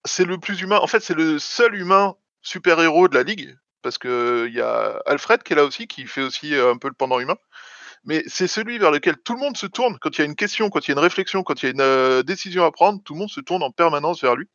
[0.06, 0.80] c'est le plus humain.
[0.80, 5.02] En fait, c'est le seul humain super-héros de la ligue parce que il y a
[5.06, 7.38] Alfred qui est là aussi, qui fait aussi euh, un peu le pendant humain.
[8.06, 10.36] Mais c'est celui vers lequel tout le monde se tourne quand il y a une
[10.36, 12.72] question, quand il y a une réflexion, quand il y a une euh, décision à
[12.72, 14.48] prendre, tout le monde se tourne en permanence vers lui.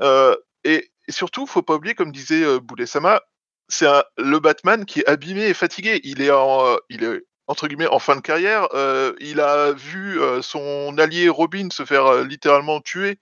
[0.00, 3.20] et, et, surtout, faut pas oublier, comme disait Boulet Sama,
[3.68, 3.86] c'est
[4.18, 6.00] le Batman qui est abîmé et fatigué.
[6.04, 8.68] Il est est entre guillemets en fin de carrière.
[8.74, 13.18] Euh, il a vu euh, son allié Robin se faire euh, littéralement tuer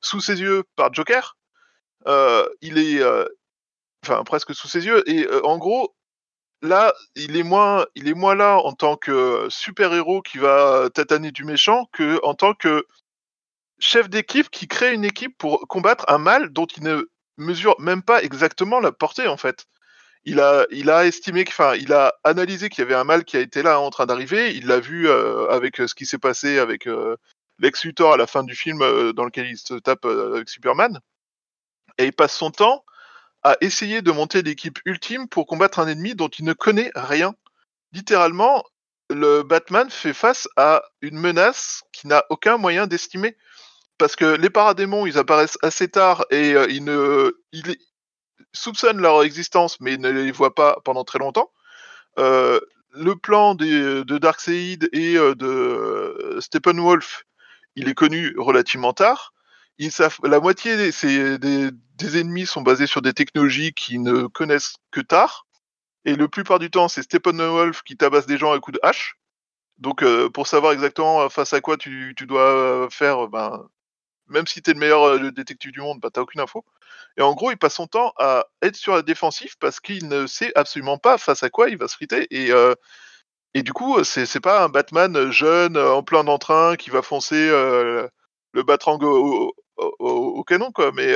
[0.00, 1.36] sous ses yeux par Joker.
[2.60, 3.04] il est,
[4.04, 5.08] enfin presque sous ses yeux.
[5.08, 5.94] Et en gros,
[6.62, 10.88] là, il est moins, il est moins là en tant que super héros qui va
[10.94, 12.86] tataner du méchant que en tant que
[13.78, 17.04] chef d'équipe qui crée une équipe pour combattre un mal dont il ne
[17.36, 19.66] mesure même pas exactement la portée en fait
[20.24, 23.36] il a, il a estimé, enfin, il a analysé qu'il y avait un mal qui
[23.36, 24.54] a été là en train d'arriver.
[24.54, 27.16] Il l'a vu euh, avec euh, ce qui s'est passé avec euh,
[27.58, 28.78] Lex Luthor à la fin du film
[29.12, 31.00] dans lequel il se tape avec Superman.
[31.98, 32.84] Et il passe son temps
[33.42, 37.34] à essayer de monter l'équipe ultime pour combattre un ennemi dont il ne connaît rien.
[37.92, 38.64] Littéralement,
[39.10, 43.36] le Batman fait face à une menace qui n'a aucun moyen d'estimer.
[43.98, 47.76] Parce que les paradémons, ils apparaissent assez tard et il ne, il,
[48.52, 51.50] soupçonnent leur existence mais ne les voient pas pendant très longtemps.
[52.18, 52.60] Euh,
[52.94, 57.24] le plan de Darkseid et euh, de euh, Steppenwolf,
[57.74, 59.32] il est connu relativement tard.
[60.22, 65.46] La moitié des, ennemis sont basés sur des technologies qui ne connaissent que tard.
[66.04, 69.16] Et le plupart du temps, c'est Steppenwolf qui tabasse des gens à coups de hache.
[69.78, 73.68] Donc, pour savoir exactement face à quoi tu, dois faire, ben,
[74.28, 76.64] même si tu es le meilleur détective du monde, bah, tu aucune info.
[77.16, 80.26] Et en gros, il passe son temps à être sur la défensive parce qu'il ne
[80.26, 82.26] sait absolument pas face à quoi il va se friter.
[82.30, 87.48] Et, du coup, c'est, c'est pas un Batman jeune, en plein d'entrain, qui va foncer
[88.52, 90.92] le Batrang au, au, canon, quoi.
[90.92, 91.14] Mais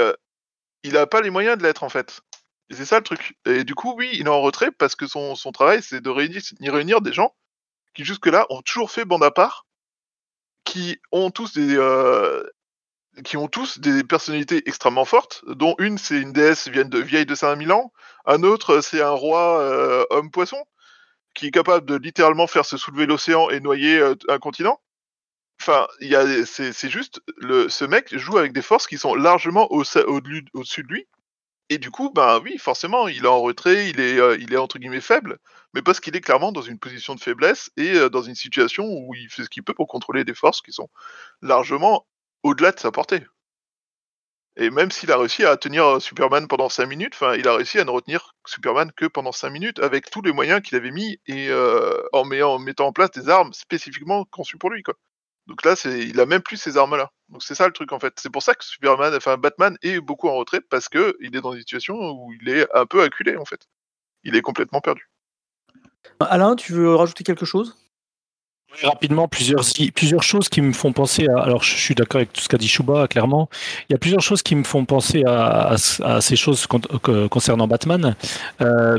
[0.82, 2.20] il n'a pas les moyens de l'être, en fait.
[2.70, 3.36] C'est ça le truc.
[3.46, 6.42] Et du coup, oui, il est en retrait parce que son, travail, c'est de réunir,
[6.60, 7.34] réunir des gens
[7.94, 9.66] qui, jusque-là, ont toujours fait bande à part,
[10.64, 11.76] qui ont tous des,
[13.24, 17.26] qui ont tous des personnalités extrêmement fortes, dont une c'est une déesse vieille de, vieille
[17.26, 17.92] de 5000 ans,
[18.26, 20.62] un autre c'est un roi homme-poisson,
[21.34, 24.80] qui est capable de littéralement faire se soulever l'océan et noyer un continent.
[25.60, 25.86] Enfin,
[26.46, 30.88] c'est juste, le, ce mec joue avec des forces qui sont largement au-dessus au, de
[30.88, 31.08] lui.
[31.70, 34.58] Et du coup, ben oui, forcément, il est en retrait, il est, euh, il est
[34.58, 35.38] entre guillemets faible,
[35.74, 39.14] mais parce qu'il est clairement dans une position de faiblesse et dans une situation où
[39.14, 40.88] il fait ce qu'il peut pour contrôler des forces qui sont
[41.42, 42.06] largement
[42.44, 43.24] au-delà de sa portée.
[44.58, 47.54] Et même s'il a réussi à tenir euh, Superman pendant 5 minutes, enfin, il a
[47.54, 50.90] réussi à ne retenir Superman que pendant 5 minutes avec tous les moyens qu'il avait
[50.90, 54.82] mis et euh, en, mettant, en mettant en place des armes spécifiquement conçues pour lui,
[54.82, 54.94] quoi.
[55.46, 57.10] Donc là, c'est, il a même plus ces armes-là.
[57.28, 58.14] Donc c'est ça le truc en fait.
[58.20, 61.40] C'est pour ça que Superman, enfin Batman est beaucoup en retrait parce que il est
[61.40, 63.66] dans une situation où il est un peu acculé en fait.
[64.24, 65.08] Il est complètement perdu.
[66.20, 67.76] Alain, tu veux rajouter quelque chose?
[68.72, 69.62] Oui, rapidement, plusieurs,
[69.94, 71.40] plusieurs choses qui me font penser à.
[71.40, 73.48] Alors, je suis d'accord avec tout ce qu'a dit Shuba, clairement.
[73.88, 76.80] Il y a plusieurs choses qui me font penser à, à- à ces choses con-
[76.80, 78.16] que- concernant Batman.
[78.60, 78.98] Euh,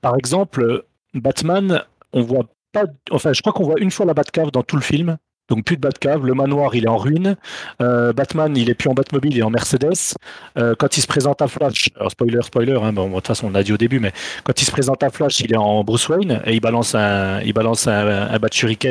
[0.00, 2.84] par exemple, Batman, on voit pas.
[3.12, 5.16] Enfin, je crois qu'on voit une fois la Batcave dans tout le film.
[5.50, 7.36] Donc plus de Batcave, le manoir il est en ruine,
[7.82, 10.14] Euh, Batman il est plus en Batmobile, il est en Mercedes.
[10.56, 13.50] Euh, quand il se présente à Flash, alors spoiler, spoiler, hein, de toute façon on
[13.50, 14.12] l'a dit au début, mais
[14.44, 17.40] quand il se présente à Flash, il est en Bruce Wayne et il balance un,
[17.42, 18.38] il balance un,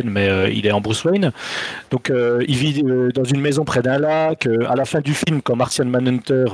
[0.05, 1.31] mais euh, il est en Bruce Wayne.
[1.91, 2.11] Donc
[2.47, 2.83] il vit
[3.13, 4.47] dans une maison près d'un lac.
[4.67, 6.45] À la fin du film, quand Martian Manhunter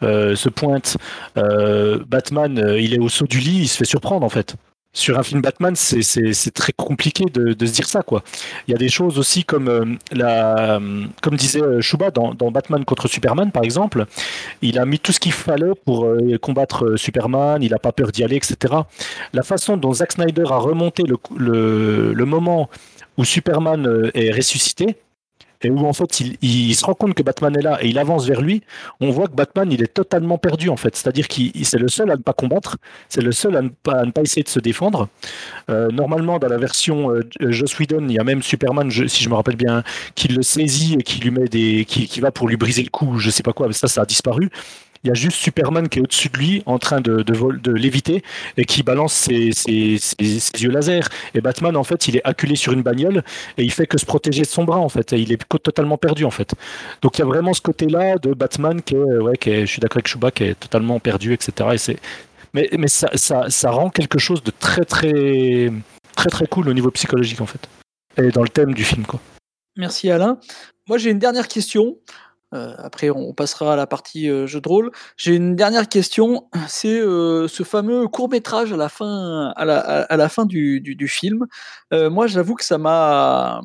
[0.00, 0.96] se pointe,
[1.34, 4.56] Batman, il est au saut du lit, il se fait surprendre en fait.
[4.94, 8.22] Sur un film Batman, c'est- très compliqué de, se dire ça, quoi.
[8.68, 10.78] Il y a des choses aussi comme euh, la,
[11.22, 14.04] comme disait euh, Shuba dans, Batman contre Superman, par exemple,
[14.60, 17.92] il a mis tout ce qu'il fallait pour euh, combattre euh, Superman, il n'a pas
[17.92, 18.74] peur d'y aller, etc.
[19.32, 22.68] La façon dont Zack Snyder a remonté le, moment
[23.16, 24.96] où Superman euh, est ressuscité,
[25.64, 28.26] et où en fait il, se rend compte que Batman est là et il avance
[28.26, 28.62] vers lui,
[29.00, 30.96] on voit que Batman il est totalement perdu en fait.
[30.96, 32.76] C'est-à-dire qu'il c'est le seul à ne pas combattre,
[33.08, 35.08] c'est le seul à ne pas, ne essayer de se défendre.
[35.70, 39.28] Euh, normalement dans la version euh, Joss Whedon, il y a même Superman, si je
[39.28, 39.82] me rappelle bien,
[40.14, 43.18] qui le saisit et qui lui met des, qui, va pour lui briser le cou,
[43.18, 44.50] je sais pas quoi, mais ça ça a disparu.
[45.04, 48.22] Il y a juste Superman qui est au-dessus de lui, en train de, de, léviter,
[48.56, 51.08] et qui balance ses, yeux laser.
[51.34, 53.24] Et Batman, en fait, il est acculé sur une bagnole,
[53.58, 55.12] et il fait que se protéger de son bras, en fait.
[55.12, 56.54] Et il est totalement perdu, en fait.
[57.02, 59.72] Donc il y a vraiment ce côté-là de Batman qui est, ouais, qui est- je
[59.72, 61.70] suis d'accord avec Shuba, qui est totalement perdu, etc.
[61.72, 61.98] Et c'est,
[62.54, 63.10] mais, ça,
[63.48, 65.72] ça rend quelque chose de très, très,
[66.14, 67.68] très, très cool au niveau psychologique, en fait.
[68.18, 69.20] Et dans le thème du film, quoi.
[69.76, 70.38] Merci Alain.
[70.88, 71.96] Moi j'ai une dernière question.
[72.52, 74.90] Euh, après on passera à la partie euh, jeu de rôle.
[75.16, 76.48] J'ai une dernière question.
[76.68, 81.46] C'est euh, ce fameux court métrage à la fin, à la, fin du, film.
[81.92, 83.60] Moi j'avoue que ça m'a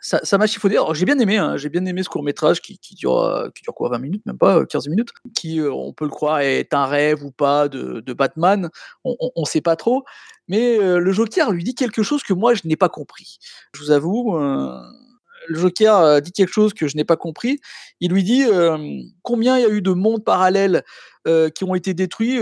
[0.00, 0.76] ça m'a chiffonné.
[0.92, 3.88] J'ai bien aimé, hein, j'ai bien aimé ce court métrage qui, dure qui dure quoi
[3.88, 7.24] 20 minutes, même pas euh, 15 minutes, qui on peut le croire est un rêve
[7.24, 8.70] ou pas de, de Batman.
[9.04, 10.04] On, on sait pas trop.
[10.48, 13.38] Mais le Joker lui dit quelque chose que moi je n'ai pas compris.
[13.74, 14.38] Je vous avoue.
[15.48, 17.60] Le Joker euh, dit quelque chose que je n'ai pas compris.
[18.00, 18.78] Il lui dit euh,
[19.22, 20.82] combien il y a eu de mondes parallèles
[21.26, 22.38] euh, qui ont été détruits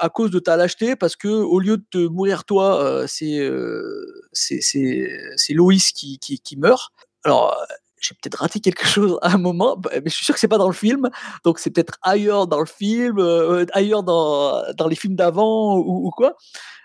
[0.00, 3.50] à cause de ta lâcheté, parce que au lieu de te mourir toi, c'est
[4.32, 6.90] c'est c'est Loïs qui, qui, qui meurt.
[7.24, 7.56] Alors
[7.98, 10.48] j'ai peut-être raté quelque chose à un moment, bah, mais je suis sûr que c'est
[10.48, 11.08] pas dans le film,
[11.44, 13.18] donc c'est peut-être ailleurs dans le film,
[13.72, 16.36] ailleurs dans, dans les films d'avant ou, quoi.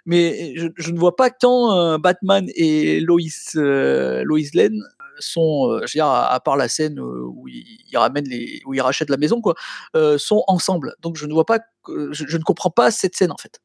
[0.06, 3.20] Mais je, je ne vois pas euh, Batman et Lois
[3.56, 4.82] Lois Lane
[5.22, 7.86] sont, euh, je veux dire, à, part la scène euh, où ils,
[8.26, 9.56] les, où ils rachètent la maison, quoi,
[9.96, 10.96] euh, sont ensemble.
[11.02, 11.60] Donc je ne vois pas,
[12.12, 13.60] je, ne comprends pas cette scène en fait.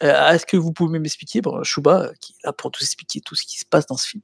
[0.00, 3.42] Est-ce que vous pouvez m'expliquer, bon, euh, qui est là pour tout expliquer tout ce
[3.42, 4.22] qui se passe dans ce film.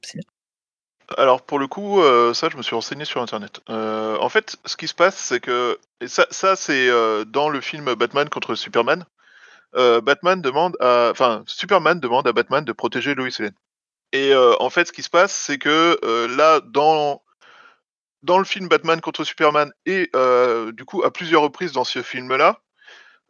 [1.17, 2.01] Alors pour le coup,
[2.33, 3.61] ça je me suis renseigné sur internet.
[3.69, 6.89] En fait, ce qui se passe, c'est que et ça, c'est
[7.27, 9.05] dans le film Batman contre Superman.
[9.73, 13.53] Batman demande enfin Superman demande à Batman de protéger Lois Lane.
[14.13, 17.23] Et euh, en fait, ce qui se passe, c'est que euh, là, dans
[18.23, 22.01] dans le film Batman contre Superman et euh, du coup à plusieurs reprises dans ce
[22.01, 22.61] film-là,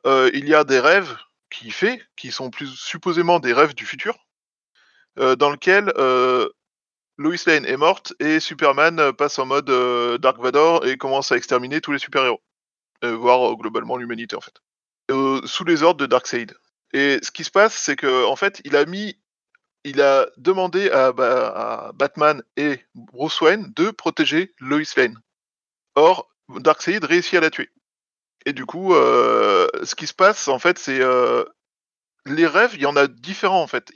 [0.06, 1.18] il y a des rêves
[1.50, 4.18] qu'il fait, qui sont plus supposément des rêves du futur,
[5.18, 5.92] dans lequel
[7.18, 9.70] Lois Lane est morte et Superman passe en mode
[10.22, 12.42] Dark Vador et commence à exterminer tous les super-héros,
[13.02, 14.62] voire globalement l'humanité en fait,
[15.46, 16.56] sous les ordres de Darkseid.
[16.94, 19.20] Et ce qui se passe, c'est que en fait, il a mis,
[19.84, 25.20] il a demandé à, Ba- à Batman et Bruce Wayne de protéger Lois Lane.
[25.96, 27.70] Or, Darkseid réussit à la tuer.
[28.46, 31.44] Et du coup, euh, ce qui se passe, en fait, c'est euh,
[32.26, 33.92] les rêves, il y en a différents en fait.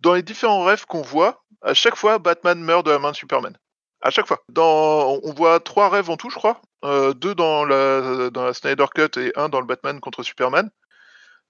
[0.00, 3.16] Dans les différents rêves qu'on voit, à chaque fois, Batman meurt de la main de
[3.16, 3.56] Superman.
[4.00, 4.42] À chaque fois.
[4.56, 6.60] On voit trois rêves en tout, je crois.
[6.84, 10.70] Euh, deux dans la, dans la Snyder Cut et un dans le Batman contre Superman.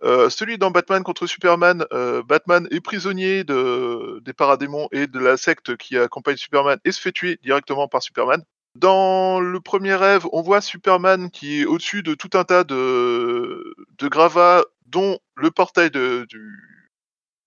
[0.05, 5.19] Euh, celui dans Batman contre Superman, euh, Batman est prisonnier de, des paradémons et de
[5.19, 8.45] la secte qui accompagne Superman et se fait tuer directement par Superman.
[8.77, 13.75] Dans le premier rêve, on voit Superman qui est au-dessus de tout un tas de,
[14.03, 16.93] gravats, dont le portail de, du,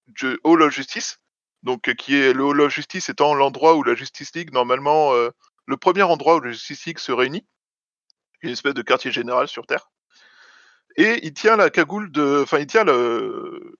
[0.08, 1.20] du Hall of Justice.
[1.64, 5.14] Donc, euh, qui est le Hall of Justice étant l'endroit où la Justice League normalement
[5.68, 7.46] le premier endroit où le Justice League se réunit,
[8.42, 9.90] une espèce de quartier général sur Terre.
[10.98, 13.76] Et il tient la cagoule de, enfin il tient le,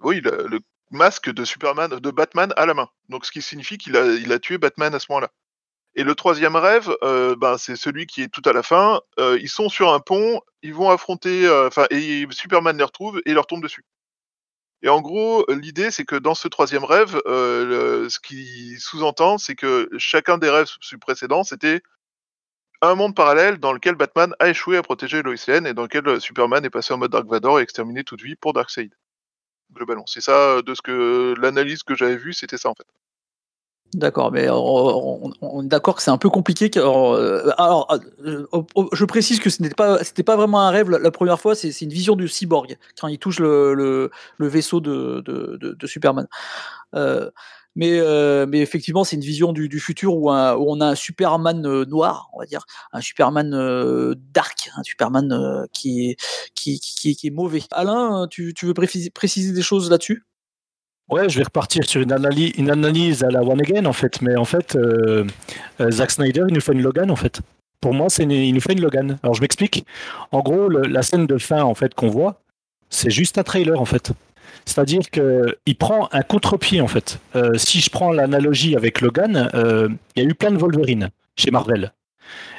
[0.00, 0.60] oui, le,
[0.90, 2.88] masque de Superman, de Batman à la main.
[3.08, 5.30] Donc ce qui signifie qu'il a, il a tué Batman à ce moment-là.
[5.94, 9.00] Et le troisième rêve, euh, ben, c'est celui qui est tout à la fin.
[9.18, 13.20] Euh, ils sont sur un pont, ils vont affronter, euh, enfin, et Superman les retrouve
[13.26, 13.84] et leur tombe dessus.
[14.82, 19.88] Et en gros, l'idée, c'est que dans ce troisième rêve, ce qui sous-entend, c'est que
[19.96, 21.82] chacun des rêves précédents, c'était
[22.82, 26.06] un monde parallèle dans lequel Batman a échoué à protéger Lois Lane et dans lequel
[26.06, 28.92] euh, Superman est passé en mode Dark Vador et exterminé toute vie pour Darkseid.
[29.72, 32.86] Globalement, c'est ça euh, de ce que l'analyse que j'avais vue, c'était ça en fait.
[33.94, 36.70] D'accord, mais on, est d'accord que c'est un peu compliqué.
[36.78, 37.92] Alors,
[38.24, 38.46] euh,
[38.92, 42.16] je précise que ce n'était pas, vraiment un rêve la, première fois, c'est une vision
[42.16, 46.26] du cyborg quand il touche le, vaisseau de, Superman.
[47.74, 51.84] Mais, euh, mais effectivement, c'est une vision du, futur où, on a un Superman euh,
[51.86, 56.16] noir, on va dire, un Superman euh, dark, un Superman qui,
[56.66, 57.62] est, mauvais.
[57.70, 60.24] Alain, tu, veux préciser, des choses là-dessus?
[61.08, 64.20] Ouais, je vais repartir sur une analyse, à la One Again, en fait.
[64.22, 64.76] Mais en fait,
[65.90, 67.40] Zack Snyder, il nous fait une Logan, en fait.
[67.80, 69.18] Pour moi, c'est il nous fait une Logan.
[69.22, 69.84] Alors, je m'explique.
[70.30, 72.42] En gros, la scène de fin, qu'on voit,
[72.90, 74.12] c'est juste un trailer, en fait.
[74.64, 77.18] C'est-à-dire qu'il prend un contre-pied, en fait.
[77.36, 81.10] Euh, si je prends l'analogie avec Logan, euh, il y a eu plein de Wolverine
[81.36, 81.92] chez Marvel.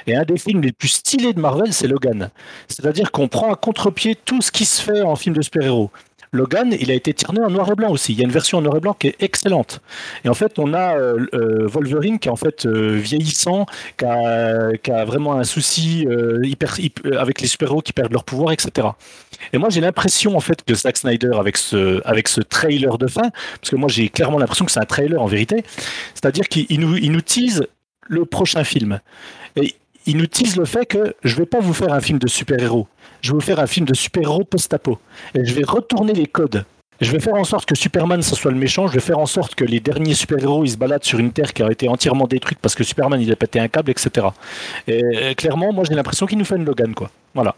[0.06, 2.30] Et un des films les plus stylés de Marvel, c'est Logan.
[2.68, 5.92] C'est-à-dire qu'on prend à contre-pied tout ce qui se fait en film de super-héros.
[6.34, 8.12] Logan, il a été tourné en noir et blanc aussi.
[8.14, 9.82] Il y a une version en noir et blanc qui est excellente.
[10.26, 13.68] Et en fait, on a euh, euh, Wolverine qui est en fait euh, vieillissant,
[13.98, 16.08] qui a, vraiment un souci
[16.44, 16.78] hyper,
[17.20, 18.88] avec les super-héros qui perdent leur pouvoir, etc.
[19.54, 23.08] Et moi, j'ai l'impression en fait que Zack Snyder, avec ce, avec ce trailer de
[23.08, 23.30] fin,
[23.60, 25.64] parce que moi j'ai clairement l'impression que c'est un trailer en vérité,
[26.16, 27.68] c'est-à-dire qu'il il nous, il nous tease
[28.08, 29.00] le prochain film.
[29.56, 29.76] Et
[30.06, 32.88] il nous tease le fait que je vais pas vous faire un film de super-héros,
[33.22, 35.00] je vais vous faire un film de super-héros post-apo.
[35.34, 36.66] Et je vais retourner les codes.
[37.02, 38.88] Je vais faire en sorte que Superman, ce soit le méchant.
[38.88, 41.54] Je vais faire en sorte que les derniers super-héros, ils se baladent sur une Terre
[41.54, 44.28] qui a été entièrement détruite parce que Superman, il a pété un câble, etc.
[44.88, 47.10] Et euh, clairement, moi, j'ai l'impression qu'il nous fait une Logan, quoi.
[47.34, 47.56] Voilà.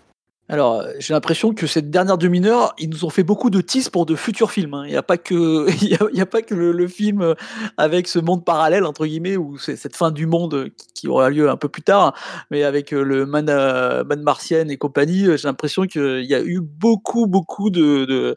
[0.47, 3.89] Alors, euh, j'ai l'impression que cette dernière demi-heure, ils nous ont fait beaucoup de teas
[3.91, 4.75] pour de futurs films.
[4.75, 4.83] hein.
[4.85, 7.33] Il n'y a pas que, il y a, pas que le, film euh,
[7.77, 11.49] avec ce monde parallèle entre guillemets ou cette fin du monde euh, qui, aura lieu
[11.49, 12.13] un peu plus tard,
[12.51, 17.27] mais avec le Man, Man Martienne et compagnie, j'ai l'impression qu'il y a eu beaucoup,
[17.27, 18.35] beaucoup de,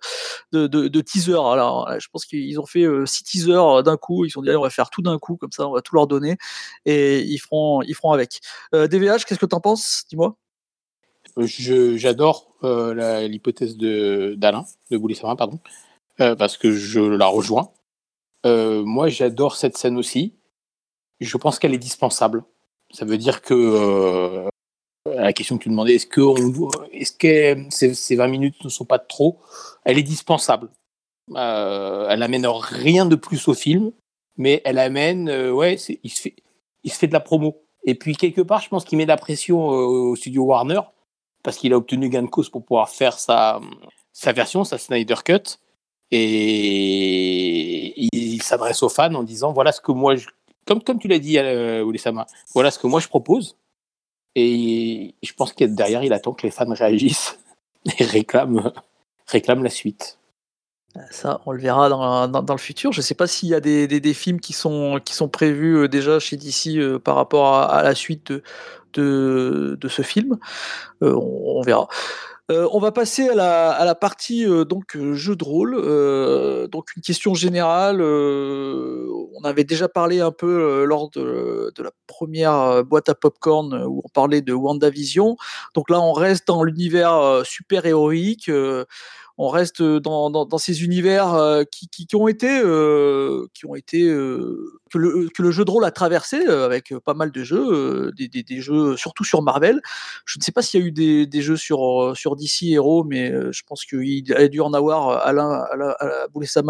[0.52, 1.46] de, teasers.
[1.46, 4.24] Alors, je pense qu'ils ont fait six teasers d'un coup.
[4.24, 5.82] Ils se sont dit, allez, on va faire tout d'un coup, comme ça, on va
[5.82, 6.36] tout leur donner
[6.84, 8.40] et ils feront, ils feront avec.
[8.72, 10.04] DVH, qu'est-ce que t'en penses?
[10.10, 10.36] Dis-moi.
[11.46, 15.58] Je- J'adore euh, l'hypothèse de d'Alain, de Boulissama, pardon,
[16.20, 17.70] euh, parce que je la rejoins.
[18.46, 20.34] Euh, moi, j'adore cette scène aussi.
[21.20, 22.44] Je pense qu'elle est dispensable.
[22.90, 24.48] Ça veut dire que euh,
[25.06, 28.64] à la question que tu demandais, est-ce que, on, est-ce que ces, ces 20 minutes
[28.64, 29.38] ne sont pas de trop
[29.84, 30.68] Elle est dispensable.
[31.36, 33.92] Euh, elle amène rien de plus au film,
[34.36, 36.36] mais elle amène, euh, ouais, il se fait,
[36.84, 37.62] il se fait de la promo.
[37.84, 40.80] Et puis quelque part, je pense qu'il met de la pression euh, au studio Warner
[41.42, 43.60] parce qu'il a obtenu gain de cause pour pouvoir faire sa,
[44.12, 45.58] sa version, sa Snyder Cut.
[46.10, 50.14] Et il s'adresse aux fans en disant voilà ce que moi,
[50.64, 53.56] comme, comme tu l'as dit, euh, Oussama, voilà ce que moi je propose.
[54.34, 57.38] Et je pense que derrière, il attend que les fans réagissent
[57.98, 58.72] et réclament,
[59.26, 60.17] réclament la suite.
[61.10, 62.92] Ça, on le verra dans, le futur.
[62.92, 65.00] Je ne sais pas s'il y a des, films qui sont,
[65.32, 68.32] prévus euh, déjà chez DC euh, par rapport à, la suite
[68.94, 70.38] de, ce film.
[71.02, 71.88] Euh, on, verra.
[72.50, 73.34] On va passer à
[73.84, 75.74] la, partie donc jeu de rôle.
[76.70, 78.00] Donc une question générale.
[78.00, 84.00] on avait déjà parlé un peu lors de, de la première boîte à popcorn où
[84.02, 85.36] on parlait de WandaVision.
[85.74, 88.50] Donc là, on reste dans l'univers super héroïque.
[89.38, 94.02] Euh, on reste dans, dans, ces univers euh, qui, ont été, euh, qui ont été
[94.04, 97.66] euh, que, le, le jeu de rôle a traversé euh, avec pas mal de jeux,
[97.72, 99.80] euh, des, jeux surtout sur Marvel.
[100.24, 103.04] Je ne sais pas s'il y a eu des, jeux sur, euh, sur DC Hero,
[103.04, 105.08] mais euh, je pense qu'il a dû en avoir.
[105.08, 105.94] euh, Alain, Alain,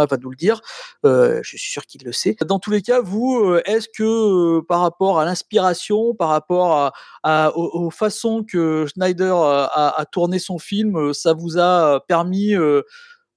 [0.07, 0.61] va nous le dire.
[1.05, 2.37] Euh, je suis sûr qu'il le sait.
[2.47, 6.93] Dans tous les cas, vous, euh, est-ce que euh, par rapport à l'inspiration, par rapport
[7.25, 12.58] aux, façons que Schneider a, tourné son film, euh, ça vous a permis, euh, euh,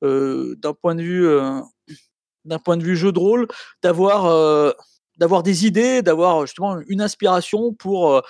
[0.02, 1.60] d'un point de vue, euh,
[2.46, 3.48] d'un point de vue jeu de rôle,
[3.84, 4.72] d'avoir, euh,
[5.18, 8.22] d'avoir des idées, d'avoir justement une inspiration pour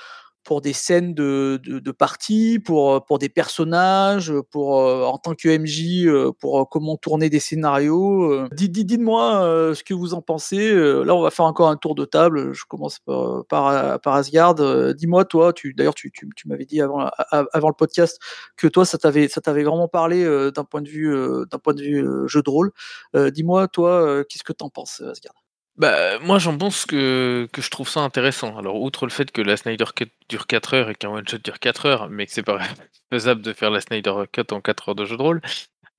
[0.43, 5.49] pour des scènes de, de, de parties, pour, pour des personnages, pour en tant que
[5.57, 6.07] MJ,
[6.39, 8.47] pour comment tourner des scénarios.
[8.49, 10.73] Dites, dites-moi ce que vous en pensez.
[10.73, 12.53] Là, on va faire encore un tour de table.
[12.53, 14.55] Je commence par, par, par Asgard.
[14.95, 18.19] Dis-moi, toi, tu, d'ailleurs, tu, tu, tu m'avais dit avant, avant le podcast
[18.57, 21.13] que toi, ça t'avait, ça t'avait vraiment parlé d'un point de vue,
[21.49, 22.71] d'un point de vue jeu de rôle.
[23.15, 25.40] dis-moi, toi, qu'est-ce que tu en penses, Asgard?
[25.77, 28.57] Bah, moi, j'en pense que, que je trouve ça intéressant.
[28.57, 31.59] Alors, outre le fait que la Snyder Cut dure 4 heures et qu'un one-shot dure
[31.59, 32.59] 4 heures, mais que c'est pas
[33.11, 35.41] faisable de faire la Snyder Cut en 4 heures de jeu de rôle,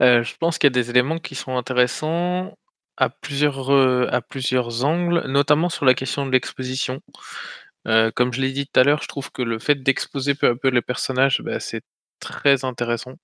[0.03, 2.57] euh, je pense qu'il y a des éléments qui sont intéressants
[2.97, 7.01] à plusieurs, euh, à plusieurs angles, notamment sur la question de l'exposition.
[7.89, 10.49] Euh, comme je l'ai dit tout à l'heure, je trouve que le fait d'exposer peu
[10.49, 11.83] à peu les personnages, bah, c'est
[12.21, 13.15] très intéressant.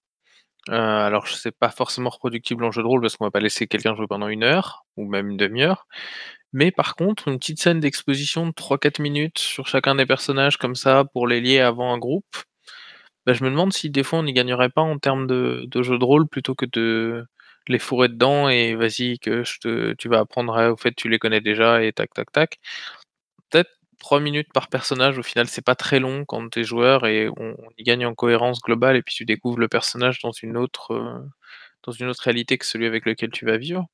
[0.68, 3.94] alors, c'est pas forcément reproductible en jeu de rôle parce qu'on va pas laisser quelqu'un
[3.96, 5.86] jouer pendant une heure ou même une demi-heure.
[6.52, 10.74] Mais par contre, une petite scène d'exposition de 3-4 minutes sur chacun des personnages comme
[10.76, 12.24] ça pour les lier avant un groupe,
[13.26, 15.98] bah, je me demande si des fois on n'y gagnerait pas en termes de, jeu
[15.98, 17.26] de rôle plutôt que de
[17.68, 19.42] les fourrer dedans et vas-y que
[19.98, 22.58] tu vas apprendre au fait tu les connais déjà et tac tac tac.
[23.50, 27.06] Peut-être 3 minutes par personnage, au final c'est pas très long quand tu es joueur
[27.06, 30.56] et on, y gagne en cohérence globale et puis tu découvres le personnage dans une
[30.56, 31.18] autre, euh,
[31.84, 33.86] dans une autre réalité que celui avec lequel tu vas vivre.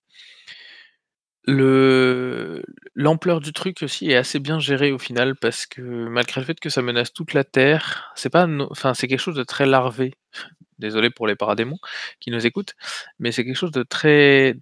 [1.46, 2.62] Le
[2.94, 6.58] l'ampleur du truc aussi est assez bien gérée au final parce que malgré le fait
[6.58, 10.14] que ça menace toute la Terre, c'est pas enfin, c'est quelque chose de très larvé.
[10.78, 11.78] Désolé pour les paradémons
[12.20, 12.74] qui nous écoutent,
[13.18, 14.56] mais c'est quelque chose de très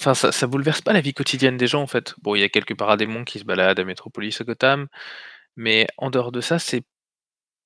[0.00, 2.14] enfin, ça bouleverse pas la vie quotidienne des gens, en fait.
[2.22, 4.88] Bon, il y a quelques paradémons qui se baladent à Metropolis, à Gotham,
[5.56, 6.84] mais en dehors de ça, c'est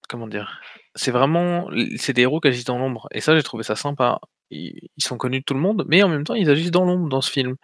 [0.08, 0.60] comment dire?
[0.94, 4.20] C'est vraiment c'est des héros qui agissent dans l'ombre et ça, j'ai trouvé ça sympa
[4.50, 7.08] ils sont connus de tout le monde, mais en même temps, ils agissent dans l'ombre
[7.08, 7.56] dans ce film.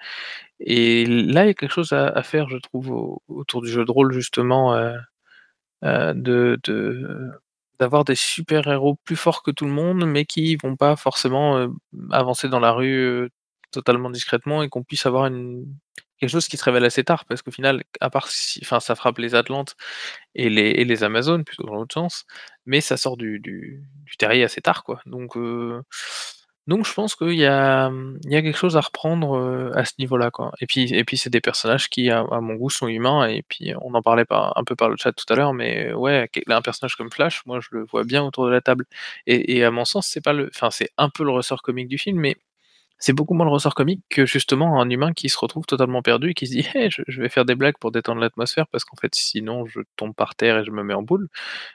[0.61, 3.91] Et là, il y a quelque chose à, faire, je trouve, autour du jeu de
[3.91, 4.97] rôle, justement, euh,
[5.85, 6.59] euh, de,
[7.79, 11.69] d'avoir des super-héros plus forts que tout le monde, mais qui vont pas forcément euh,
[12.11, 13.31] avancer dans la rue
[13.73, 15.67] totalement discrètement et qu'on puisse avoir une,
[16.19, 18.95] quelque chose qui se révèle assez tard, parce qu'au final, à part si, enfin, ça
[18.95, 19.77] frappe les Atlantes
[20.35, 22.25] et les, et les Amazones, plutôt dans l'autre sens,
[22.67, 23.85] mais ça sort du, du,
[24.19, 25.01] terrier assez tard, quoi.
[25.07, 25.37] Donc,
[26.67, 27.91] donc je pense qu'il y a,
[28.31, 30.53] quelque chose à reprendre, à ce niveau-là, quoi.
[30.61, 33.75] Et puis et puis c'est des personnages qui, à mon goût, sont humains et puis
[33.83, 36.63] on en parlait par un peu par le chat tout à l'heure, mais ouais, un
[36.63, 38.87] personnage comme Flash, moi je le vois bien autour de la table.
[39.27, 41.99] Et à mon sens, c'est pas le enfin c'est un peu le ressort comique du
[41.99, 42.37] film, mais
[42.99, 46.31] c'est beaucoup moins le ressort comique que justement un humain qui se retrouve totalement perdu
[46.31, 48.85] et qui se dit: «Hey, je je vais faire des blagues pour détendre l'atmosphère parce
[48.85, 51.29] qu'en fait sinon je tombe par terre et je me mets en boule.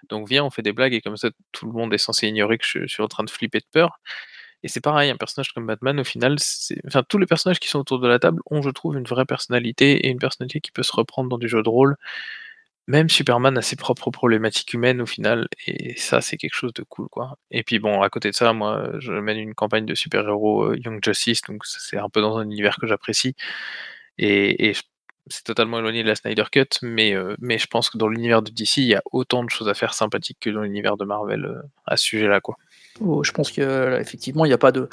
[0.10, 2.58] Donc viens, on fait des blagues» et comme ça tout le monde est censé ignorer
[2.60, 4.00] que je suis en train de flipper de peur.
[4.64, 6.36] Et c'est pareil, un personnage comme Batman, au final,
[6.88, 9.26] enfin, tous les personnages qui sont autour de la table ont, je trouve, une vraie
[9.26, 11.96] personnalité et une personnalité qui peut se reprendre dans du jeu de rôle.
[12.88, 16.84] Même Superman a ses propres problématiques humaines au final, et ça, c'est quelque chose de
[16.84, 17.38] cool, quoi.
[17.52, 20.78] Et puis bon, à côté de ça, moi, je mène une campagne de super-héros euh,
[20.84, 23.36] Young Justice, donc c'est un peu dans un univers que j'apprécie.
[24.18, 24.74] Et,
[25.32, 28.52] c'est totalement éloigné de la Snyder Cut, mais, euh, je pense que dans l'univers de
[28.52, 31.46] DC, il y a autant de choses à faire sympathiques que dans l'univers de Marvel
[31.46, 32.58] euh, à ce sujet-là, quoi.
[33.02, 34.90] Oh, je pense qu'effectivement, il n'y a pas de,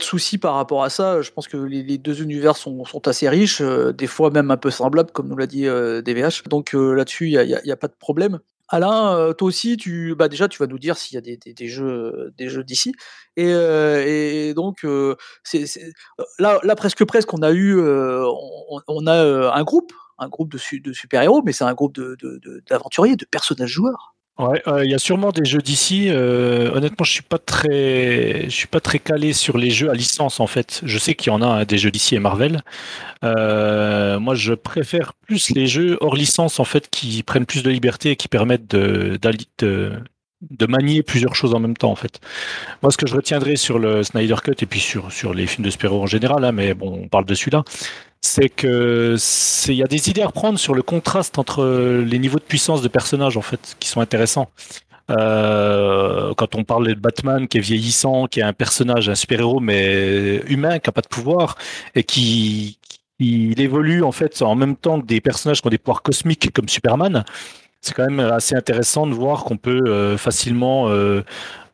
[0.00, 1.22] souci par rapport à ça.
[1.22, 4.70] Je pense que les, deux univers sont, assez riches, euh, des fois même un peu
[4.70, 6.44] semblables, comme nous l'a dit euh, DVH.
[6.48, 8.40] Donc euh, là-dessus, il n'y a, pas de problème.
[8.70, 12.32] Alain, toi aussi, tu, bah déjà, tu vas nous dire s'il y a des, jeux,
[12.66, 12.92] d'ici.
[13.36, 14.84] Et, donc,
[16.38, 21.74] là, presque presque, on a eu, un groupe, un groupe de, super-héros, mais c'est un
[21.74, 21.98] groupe
[22.68, 24.17] d'aventuriers, de personnages joueurs.
[24.38, 26.06] Ouais, il y a sûrement des jeux d'ici.
[26.10, 29.94] Euh, honnêtement, je suis pas très, je suis pas très calé sur les jeux à
[29.94, 30.80] licence en fait.
[30.84, 32.62] Je sais qu'il y en a hein, des jeux d'ici et Marvel.
[33.24, 37.70] Euh, moi, je préfère plus les jeux hors licence en fait qui prennent plus de
[37.70, 39.18] liberté et qui permettent de,
[39.58, 39.92] de,
[40.50, 42.20] de manier plusieurs choses en même temps en fait.
[42.82, 45.64] Moi, ce que je retiendrai sur le Snyder Cut et puis sur sur les films
[45.64, 47.64] de super en général, hein, mais bon, on parle de celui-là,
[48.20, 49.16] c'est que
[49.68, 51.64] il y a des idées à reprendre sur le contraste entre
[52.06, 54.50] les niveaux de puissance de personnages en fait qui sont intéressants.
[55.10, 59.60] Euh, quand on parle de Batman qui est vieillissant, qui est un personnage, un super-héros
[59.60, 61.56] mais humain, qui a pas de pouvoir
[61.94, 62.78] et qui,
[63.18, 66.52] il évolue en fait en même temps que des personnages qui ont des pouvoirs cosmiques
[66.52, 67.24] comme Superman.
[67.80, 71.22] C'est quand même assez intéressant de voir qu'on peut euh, facilement euh,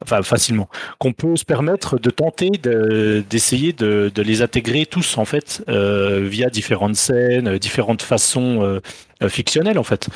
[0.04, 5.64] enfin facilement, qu'on peut se permettre de tenter d'essayer de, les intégrer tous en fait
[5.68, 8.80] euh, via différentes scènes, différentes façons euh,
[9.28, 10.08] fictionnel en fait.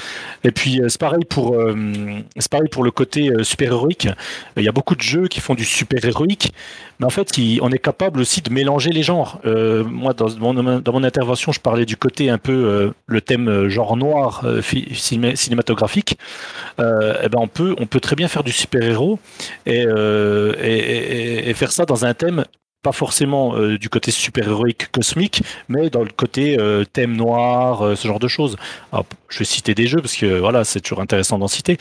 [0.44, 1.56] Et puis c'est pareil pour
[2.36, 4.08] c'est pareil pour le côté super héroïque.
[4.56, 6.52] Il y a beaucoup de jeux qui font du super héroïque,
[6.98, 7.28] mais en fait
[7.60, 9.40] on est capable aussi de mélanger les genres.
[9.44, 16.18] moi dans mon, intervention je parlais du côté un peu le thème genre noir cinématographique.
[16.78, 19.18] et ben on peut très bien faire du super héros
[19.66, 22.44] et faire ça dans un thème
[22.82, 27.96] pas forcément euh, du côté super-héroïque cosmique, mais dans le côté euh, thème noir, euh,
[27.96, 28.56] ce genre de choses.
[29.28, 31.78] je vais citer des jeux parce que voilà, c'est toujours intéressant d'en citer.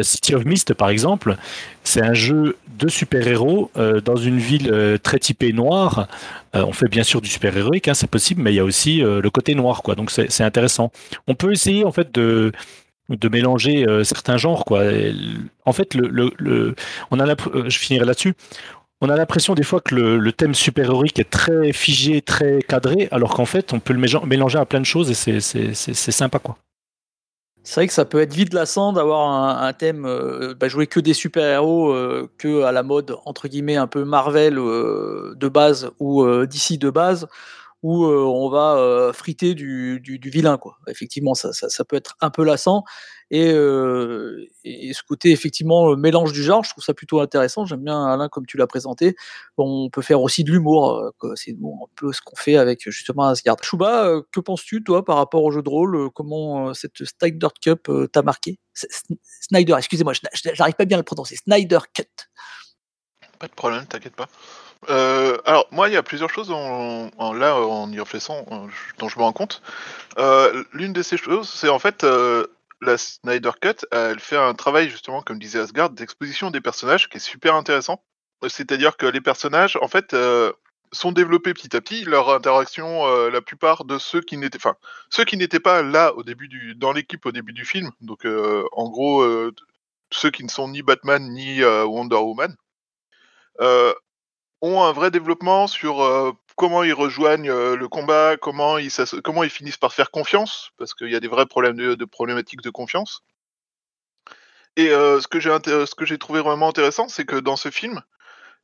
[0.00, 1.36] City of Mist, par exemple,
[1.84, 3.70] c'est un jeu de super-héros
[4.02, 6.08] dans une ville très typée noire.
[6.54, 9.28] on fait bien sûr du super-héroïque, hein, c'est possible, mais il y a aussi le
[9.28, 9.96] côté noir, quoi.
[9.96, 10.90] Donc c'est intéressant.
[11.26, 12.52] On peut essayer en fait de
[13.10, 14.82] de mélanger certains genres quoi.
[15.66, 16.74] en fait, le, le,
[17.10, 17.26] on a
[17.68, 18.34] je finirai là-dessus
[19.00, 23.34] on a l'impression des fois que le, thème super-héroïque est très figé, très cadré, alors
[23.34, 26.56] qu'en fait, on peut le mélanger à plein de choses et c'est sympa, quoi.
[27.62, 30.98] C'est vrai que ça peut être vite lassant d'avoir un, thème euh, bah, jouer que
[30.98, 35.90] des super-héros, euh, que à la mode entre guillemets un peu Marvel euh, de base
[36.00, 37.28] ou d'ici de base,
[37.82, 40.58] où on va friter du, vilain.
[40.58, 40.78] Quoi.
[40.88, 42.84] Effectivement, ça, peut être un peu lassant.
[43.30, 47.64] Et, ce côté, effectivement, mélange du genre, je trouve ça plutôt intéressant.
[47.64, 49.16] J'aime bien, Alain, comme tu l'as présenté.
[49.56, 51.12] On peut faire aussi de l'humour.
[51.36, 53.56] C'est un peu ce qu'on fait avec justement Asgard.
[53.62, 58.22] Chouba, que penses-tu, toi, par rapport au jeu de rôle Comment cette Snyder Cup t'a
[58.22, 58.58] marqué?
[58.74, 60.12] Snyder, excusez-moi,
[60.54, 61.36] j'arrive pas bien à le prononcer.
[61.36, 62.04] Snyder Cut.
[63.38, 64.28] Pas de problème, t'inquiète pas.
[64.88, 68.44] Euh, alors, moi, il y a plusieurs choses en, là, en y réfléchissant,
[68.98, 69.62] dont je me rends compte.
[70.18, 72.46] Euh, l'une de ces choses, c'est en fait euh,
[72.80, 77.18] la Snyder Cut, elle fait un travail, justement, comme disait Asgard, d'exposition des personnages qui
[77.18, 78.02] est super intéressant.
[78.48, 80.16] C'est-à-dire que les personnages, en fait,
[80.92, 82.04] sont développés petit à petit.
[82.04, 84.76] Leur interaction, la plupart de ceux qui n'étaient, enfin,
[85.10, 88.24] ceux qui n'étaient pas là au début du, dans l'équipe au début du film, donc
[88.24, 89.50] en gros,
[90.10, 92.56] ceux qui ne sont ni Batman ni Wonder Woman,
[94.62, 98.90] ont un vrai développement sur euh, comment ils rejoignent euh, le combat, comment ils,
[99.48, 103.22] finissent par faire confiance, parce qu'il y a des vrais problèmes de, problématiques de confiance.
[104.76, 108.02] Et euh, ce que j'ai trouvé vraiment intéressant, c'est que dans ce film,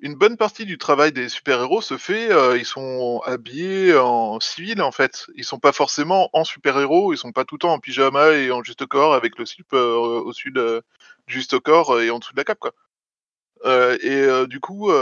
[0.01, 2.29] une bonne partie du travail des super-héros se fait,
[2.59, 5.25] ils sont habillés en civil en fait.
[5.35, 8.51] Ils sont pas forcément en super-héros, ils sont pas tout le temps en pyjama et
[8.51, 10.83] en juste corps avec le slip au-dessus de
[11.27, 12.75] juste corps et en dessous de la cape quoi.
[14.03, 14.93] et du coup,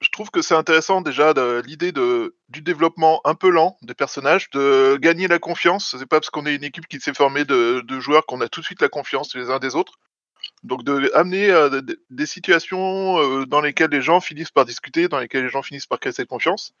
[0.00, 1.32] je trouve que c'est intéressant déjà
[1.62, 5.96] l'idée du développement un peu lent des personnages, de gagner la confiance.
[5.98, 8.60] C'est pas parce qu'on est une équipe qui s'est formée de, joueurs qu'on a tout
[8.60, 9.98] de suite la confiance les uns des autres.
[10.62, 11.80] Donc de amener euh,
[12.10, 15.86] des situations euh, dans lesquelles les gens finissent par discuter, dans lesquelles les gens finissent
[15.86, 16.74] par créer cette confiance.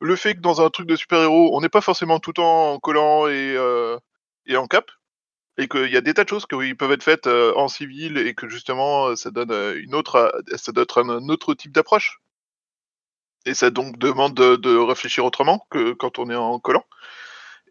[0.00, 2.72] Le fait que dans un truc de super-héros, on n'est pas forcément tout le temps
[2.72, 3.98] en collant et, euh,
[4.54, 4.90] en cap,
[5.58, 8.34] et qu'il y a des tas de choses qui peuvent être faites en civil et
[8.34, 9.92] que justement ça donne un
[11.28, 12.20] autre type d'approche.
[13.46, 16.84] Et ça donc demande de, réfléchir autrement que quand on est en collant.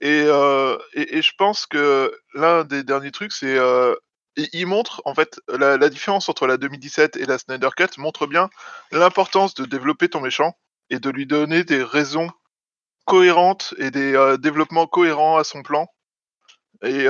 [0.01, 3.95] Et, euh, et, je pense que l'un des derniers trucs, c'est euh,
[4.35, 8.49] il montre en fait la, différence entre la 2017 et la Snyder Cut montre bien
[8.91, 10.55] l'importance de développer ton méchant
[10.91, 12.29] et de lui donner des raisons
[13.05, 15.87] cohérentes et des euh, développements cohérents à son plan.
[16.83, 17.07] Et,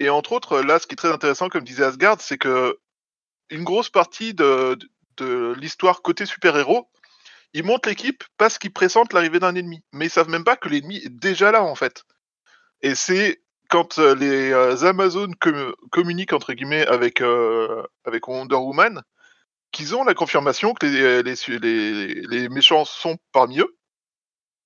[0.00, 2.78] et entre autres, là, ce qui est très intéressant, comme disait Asgard, c'est que
[3.48, 4.78] une grosse partie de,
[5.16, 6.88] de l'histoire côté super-héros,
[7.56, 9.80] ils montent l'équipe parce qu'ils pressentent l'arrivée d'un ennemi.
[9.92, 12.04] Mais ils savent même pas que l'ennemi est déjà là, en fait.
[12.82, 13.40] Et c'est
[13.70, 15.34] quand euh, les euh, Amazones
[15.90, 19.02] communiquent, entre guillemets, avec, euh, avec Wonder Woman,
[19.72, 23.74] qu'ils ont la confirmation que les, les, les, méchants sont parmi eux,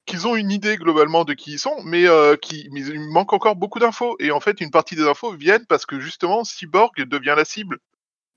[0.04, 2.06] qu'ils ont une idée globalement de qui ils sont, mais,
[2.42, 4.16] qui, mais il manque encore beaucoup d'infos.
[4.18, 7.78] Et en fait, une partie des infos viennent parce que justement, Cyborg devient la cible.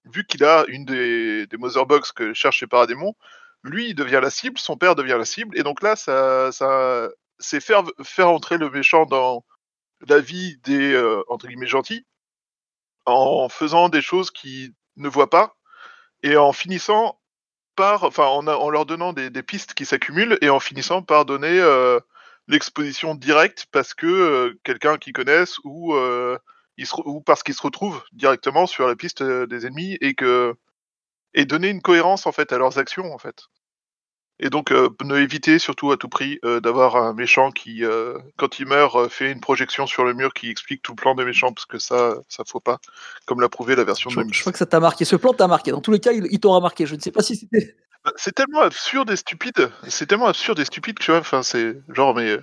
[0.05, 3.15] Vu qu'il a une des, des Motherbox que cherche Paradémon,
[3.63, 7.09] lui, devient la cible, son père devient la cible, et donc là, ça, ça
[7.39, 7.83] c'est faire,
[8.27, 9.45] entrer le méchant dans
[10.07, 12.05] la vie des euh, entre guillemets gentils,
[13.05, 15.55] en faisant des choses qu'ils ne voient pas,
[16.23, 17.19] et en finissant
[17.75, 21.99] par, enfin, en, leur donnant des, pistes qui s'accumulent, et en finissant par donner euh,
[22.47, 28.67] l'exposition directe parce que euh, quelqu'un qu'ils connaissent ou, ou parce qu'ils se retrouvent directement
[28.67, 30.55] sur la piste des ennemis et que
[31.33, 33.43] et donner une cohérence en fait à leurs actions en fait.
[34.39, 38.17] Et donc euh, ne éviter surtout à tout prix euh, d'avoir un méchant qui, euh,
[38.37, 41.23] quand il meurt, fait une projection sur le mur qui explique tout le plan des
[41.23, 42.79] méchants parce que ça, ça faut pas,
[43.25, 44.33] comme l'a prouvé la version je, de.
[44.33, 45.05] Je crois que ça t'a marqué.
[45.05, 45.71] Ce plan t'a marqué.
[45.71, 46.85] Dans tous les cas, il, t'aura marqué.
[46.85, 47.75] Je ne sais pas si c'était.
[48.03, 49.71] Bah, c'est tellement absurde et stupide.
[49.87, 51.19] C'est tellement absurde et stupide que tu vois.
[51.19, 52.37] Enfin, c'est genre mais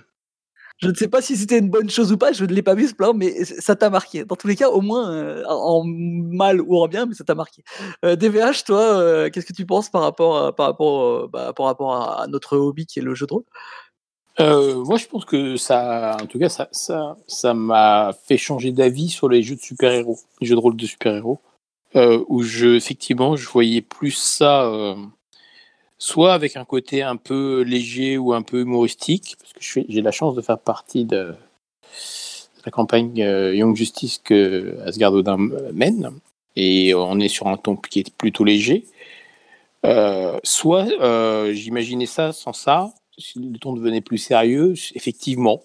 [0.81, 2.73] Je ne sais pas si c'était une bonne chose ou pas, je ne l'ai pas
[2.73, 4.25] vu ce plan, mais ça t'a marqué.
[4.25, 7.35] Dans tous les cas, au moins, euh, en mal ou en bien, mais ça t'a
[7.35, 7.63] marqué.
[8.01, 11.67] DVH, euh, toi, euh, qu'est-ce que tu penses par rapport, à, par, rapport, bah, par
[11.67, 13.43] rapport à notre hobby qui est le jeu de rôle?
[14.39, 19.09] Moi, je pense que ça, en tout cas, ça, ça, ça m'a fait changer d'avis
[19.09, 21.41] sur les jeux de super-héros, les jeux de rôle de super-héros,
[21.93, 24.95] où je, effectivement, je voyais plus ça
[26.01, 30.11] soit avec un côté un peu léger ou un peu humoristique, parce que j'ai la
[30.11, 31.35] chance de faire partie de,
[32.65, 35.37] la campagne euh, Young Justice que Asgard Odin
[35.71, 36.09] mène,
[36.55, 38.85] et on est sur un ton qui est plutôt léger.
[39.85, 45.61] Euh, soit euh, j'imaginais ça sans ça, si le ton devenait plus sérieux, effectivement,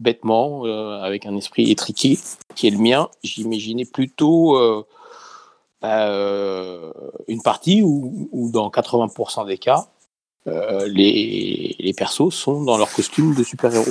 [0.00, 0.64] bêtement,
[1.00, 2.18] avec un esprit étriqué
[2.54, 4.84] qui est le mien, j'imaginais plutôt
[5.84, 6.92] euh,
[7.28, 9.88] une partie où, dans 80% des cas,
[10.46, 13.90] euh, les, persos sont dans leur costume de super-héros.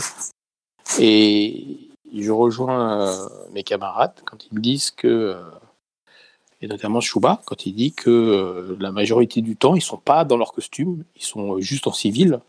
[0.99, 1.77] Et
[2.13, 5.37] je rejoins euh, mes camarades quand ils me disent que,
[6.61, 10.37] et notamment Chouba, quand il dit que la majorité du temps, ils sont pas dans
[10.37, 12.39] leur costume, ils sont juste en civil.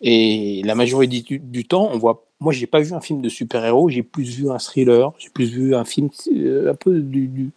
[0.00, 2.24] Et la majorité du, temps, on voit.
[2.40, 5.46] Moi, j'ai pas vu un film de super-héros, j'ai plus vu un thriller, j'ai plus
[5.46, 7.50] vu un film un peu du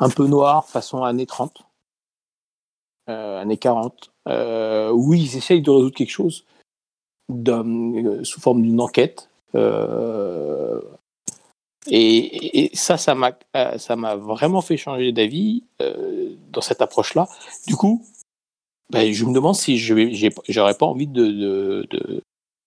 [0.00, 1.62] un peu noir, façon années 30,
[3.08, 6.44] euh, années 40, euh, où ils essayent de résoudre quelque chose
[7.30, 9.30] euh, sous forme d'une enquête.
[9.54, 10.80] Euh,
[11.88, 15.62] et, ça, ça m'a, vraiment fait changer d'avis
[16.50, 17.28] dans cette approche-là.
[17.68, 18.04] Du coup,
[18.90, 19.94] ben, je me demande si je
[20.48, 21.86] j'aurais pas envie de,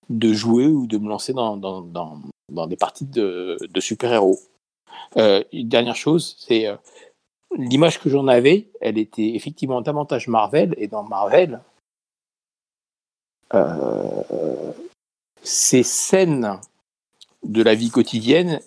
[0.09, 4.39] jouer ou de me lancer dans, des parties de super-héros.
[5.17, 6.67] une dernière chose, c'est
[7.57, 11.61] l'image que j'en avais, elle était effectivement davantage Marvel, et dans Marvel,
[13.53, 14.71] euh,
[15.41, 16.59] ces scènes
[17.43, 18.59] de la vie quotidienne,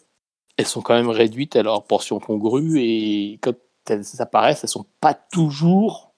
[0.56, 3.54] elles sont quand même réduites à leur portion congrue, et quand
[3.88, 6.12] elles apparaissent, elles sont pas toujours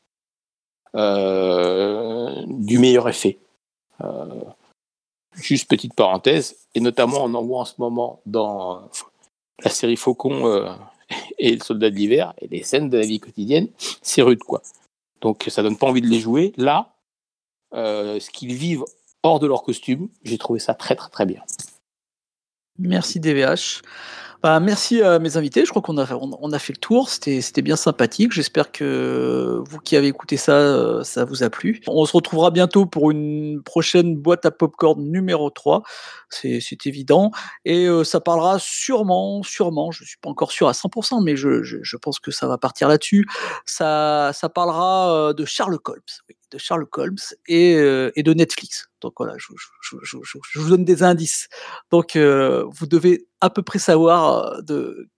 [0.95, 3.39] euh, du meilleur effet.
[4.01, 4.43] Euh,
[5.35, 8.89] juste petite parenthèse, et notamment on en voit en ce moment dans
[9.63, 10.77] la série Faucon
[11.39, 13.69] et le soldat de l'hiver et les scènes de la vie quotidienne,
[14.03, 14.63] c'est rude quoi.
[15.21, 16.53] Donc ça donne pas envie de les jouer.
[16.57, 16.95] Là,
[17.75, 18.85] euh, ce qu'ils vivent
[19.23, 21.43] hors de leur costume, j'ai trouvé ça très très très bien.
[22.79, 23.83] Merci DVH.
[24.45, 25.65] Bah, merci à mes invités.
[25.65, 26.05] Je crois qu'on a,
[26.59, 27.09] fait le tour.
[27.09, 28.31] C'était bien sympathique.
[28.31, 31.81] J'espère que vous qui avez écouté ça, euh, ça vous a plu.
[31.87, 35.83] On se retrouvera bientôt pour une prochaine boîte à popcorn numéro 3.
[36.29, 37.31] C'est évident.
[37.65, 41.37] Et euh, ça parlera sûrement, sûrement, je ne suis pas encore sûr à 100%, mais
[41.37, 43.27] je, pense que ça va partir là-dessus.
[43.65, 46.03] Ça, parlera euh, de Sherlock Holmes.
[46.55, 48.87] De Sherlock Holmes et, et de Netflix.
[49.01, 51.49] Donc voilà, je, vous donne des indices.
[51.91, 55.09] Donc vous devez à peu près savoir de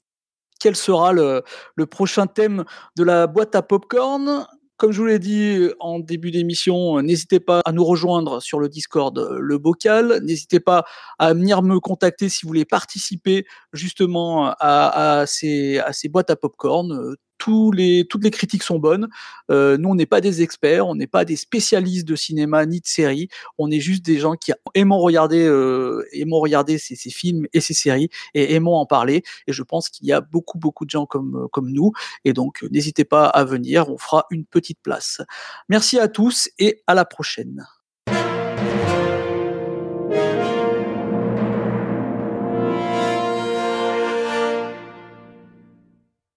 [0.61, 1.43] quel sera le,
[1.87, 2.65] prochain thème
[2.97, 4.47] de la boîte à popcorn.
[4.79, 8.69] Comme je vous l'ai dit en début d'émission, n'hésitez pas à nous rejoindre sur le
[8.69, 10.21] Discord Le Bocal.
[10.23, 10.85] N'hésitez pas
[11.19, 16.37] à venir me contacter si vous voulez participer justement à, ces, à ces boîtes à
[16.37, 19.09] popcorn toutes les critiques sont bonnes.
[19.51, 22.81] Euh, nous, on n'est pas des experts, on n'est pas des spécialistes de cinéma ni
[22.81, 23.29] de séries.
[23.59, 27.61] On est juste des gens qui aimons regarder, euh, aimons regarder ces, ces, films et
[27.61, 29.23] ces séries et aimons en parler.
[29.47, 31.93] Et je pense qu'il y a beaucoup, beaucoup de gens comme, comme nous.
[32.25, 35.21] Et donc, n'hésitez pas à venir, on fera une petite place.
[35.69, 37.67] Merci à tous et à la prochaine.